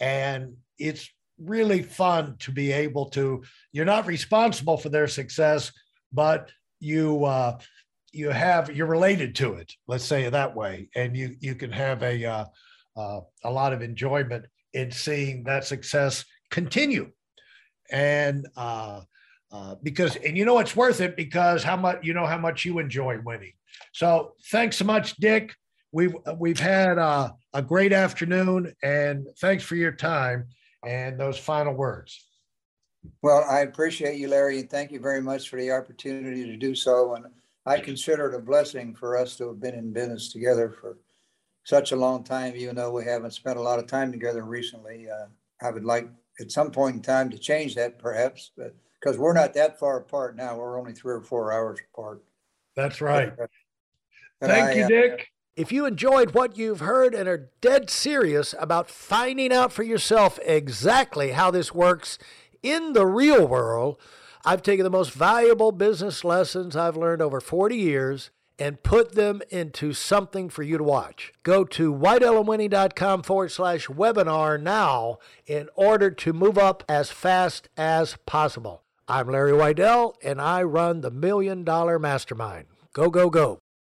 And 0.00 0.56
it's 0.78 1.08
really 1.38 1.82
fun 1.82 2.36
to 2.40 2.50
be 2.50 2.72
able 2.72 3.10
to, 3.10 3.44
you're 3.72 3.84
not 3.84 4.06
responsible 4.06 4.76
for 4.76 4.88
their 4.88 5.06
success, 5.06 5.70
but 6.12 6.50
you, 6.80 7.24
uh, 7.24 7.58
you 8.14 8.30
have 8.30 8.70
you're 8.74 8.86
related 8.86 9.34
to 9.34 9.54
it 9.54 9.72
let's 9.88 10.04
say 10.04 10.22
it 10.22 10.30
that 10.30 10.54
way 10.54 10.88
and 10.94 11.16
you 11.16 11.34
you 11.40 11.54
can 11.54 11.72
have 11.72 12.02
a 12.02 12.24
uh, 12.24 12.44
uh, 12.96 13.20
a 13.42 13.50
lot 13.50 13.72
of 13.72 13.82
enjoyment 13.82 14.46
in 14.72 14.90
seeing 14.90 15.42
that 15.42 15.64
success 15.64 16.24
continue 16.50 17.10
and 17.90 18.46
uh, 18.56 19.00
uh, 19.54 19.76
because 19.84 20.16
and 20.16 20.36
you 20.36 20.44
know 20.44 20.58
it's 20.58 20.74
worth 20.74 21.00
it 21.00 21.16
because 21.16 21.62
how 21.62 21.76
much 21.76 22.00
you 22.02 22.12
know 22.12 22.26
how 22.26 22.38
much 22.38 22.64
you 22.64 22.80
enjoy 22.80 23.16
winning. 23.24 23.52
So 23.92 24.32
thanks 24.50 24.76
so 24.78 24.84
much, 24.84 25.14
Dick. 25.16 25.54
We've 25.92 26.16
we've 26.38 26.58
had 26.58 26.98
uh, 26.98 27.30
a 27.52 27.62
great 27.62 27.92
afternoon, 27.92 28.74
and 28.82 29.28
thanks 29.40 29.62
for 29.62 29.76
your 29.76 29.92
time 29.92 30.48
and 30.84 31.20
those 31.20 31.38
final 31.38 31.72
words. 31.72 32.26
Well, 33.22 33.46
I 33.48 33.60
appreciate 33.60 34.16
you, 34.16 34.26
Larry, 34.26 34.58
and 34.58 34.68
thank 34.68 34.90
you 34.90 34.98
very 34.98 35.22
much 35.22 35.48
for 35.48 35.60
the 35.60 35.70
opportunity 35.70 36.46
to 36.46 36.56
do 36.56 36.74
so. 36.74 37.14
And 37.14 37.26
I 37.64 37.78
consider 37.78 38.32
it 38.32 38.34
a 38.34 38.40
blessing 38.40 38.92
for 38.92 39.16
us 39.16 39.36
to 39.36 39.46
have 39.48 39.60
been 39.60 39.74
in 39.74 39.92
business 39.92 40.32
together 40.32 40.74
for 40.80 40.98
such 41.62 41.92
a 41.92 41.96
long 41.96 42.24
time, 42.24 42.54
even 42.56 42.74
though 42.74 42.90
we 42.90 43.04
haven't 43.04 43.34
spent 43.34 43.58
a 43.58 43.62
lot 43.62 43.78
of 43.78 43.86
time 43.86 44.10
together 44.10 44.42
recently. 44.42 45.06
Uh, 45.08 45.26
I 45.62 45.70
would 45.70 45.84
like 45.84 46.08
at 46.40 46.50
some 46.50 46.72
point 46.72 46.96
in 46.96 47.02
time 47.02 47.30
to 47.30 47.38
change 47.38 47.76
that, 47.76 48.00
perhaps, 48.00 48.50
but 48.56 48.74
because 49.04 49.18
we're 49.18 49.34
not 49.34 49.52
that 49.54 49.78
far 49.78 49.98
apart 49.98 50.34
now. 50.36 50.56
We're 50.56 50.78
only 50.78 50.92
three 50.92 51.12
or 51.12 51.20
four 51.20 51.52
hours 51.52 51.78
apart. 51.92 52.22
That's 52.74 53.00
right. 53.00 53.36
But, 53.36 53.50
but 54.40 54.50
Thank 54.50 54.64
I, 54.64 54.72
you, 54.74 54.84
uh, 54.84 54.88
Dick. 54.88 55.28
If 55.56 55.70
you 55.70 55.86
enjoyed 55.86 56.34
what 56.34 56.56
you've 56.56 56.80
heard 56.80 57.14
and 57.14 57.28
are 57.28 57.50
dead 57.60 57.90
serious 57.90 58.54
about 58.58 58.90
finding 58.90 59.52
out 59.52 59.72
for 59.72 59.82
yourself 59.82 60.38
exactly 60.44 61.32
how 61.32 61.50
this 61.50 61.72
works 61.72 62.18
in 62.62 62.92
the 62.92 63.06
real 63.06 63.46
world, 63.46 63.98
I've 64.44 64.62
taken 64.62 64.84
the 64.84 64.90
most 64.90 65.12
valuable 65.12 65.70
business 65.70 66.24
lessons 66.24 66.74
I've 66.74 66.96
learned 66.96 67.22
over 67.22 67.40
40 67.40 67.76
years 67.76 68.30
and 68.58 68.82
put 68.82 69.14
them 69.14 69.42
into 69.50 69.92
something 69.92 70.48
for 70.48 70.62
you 70.62 70.78
to 70.78 70.84
watch. 70.84 71.32
Go 71.42 71.64
to 71.64 71.92
weidelonwinning.com 71.92 73.22
forward 73.22 73.52
slash 73.52 73.86
webinar 73.86 74.60
now 74.60 75.18
in 75.46 75.68
order 75.74 76.10
to 76.10 76.32
move 76.32 76.58
up 76.58 76.82
as 76.88 77.10
fast 77.10 77.68
as 77.76 78.16
possible. 78.26 78.83
I'm 79.06 79.28
Larry 79.28 79.52
Weidel, 79.52 80.14
and 80.22 80.40
I 80.40 80.62
run 80.62 81.02
the 81.02 81.10
Million 81.10 81.62
Dollar 81.62 81.98
Mastermind. 81.98 82.68
Go, 82.94 83.10
go, 83.10 83.28
go. 83.28 83.58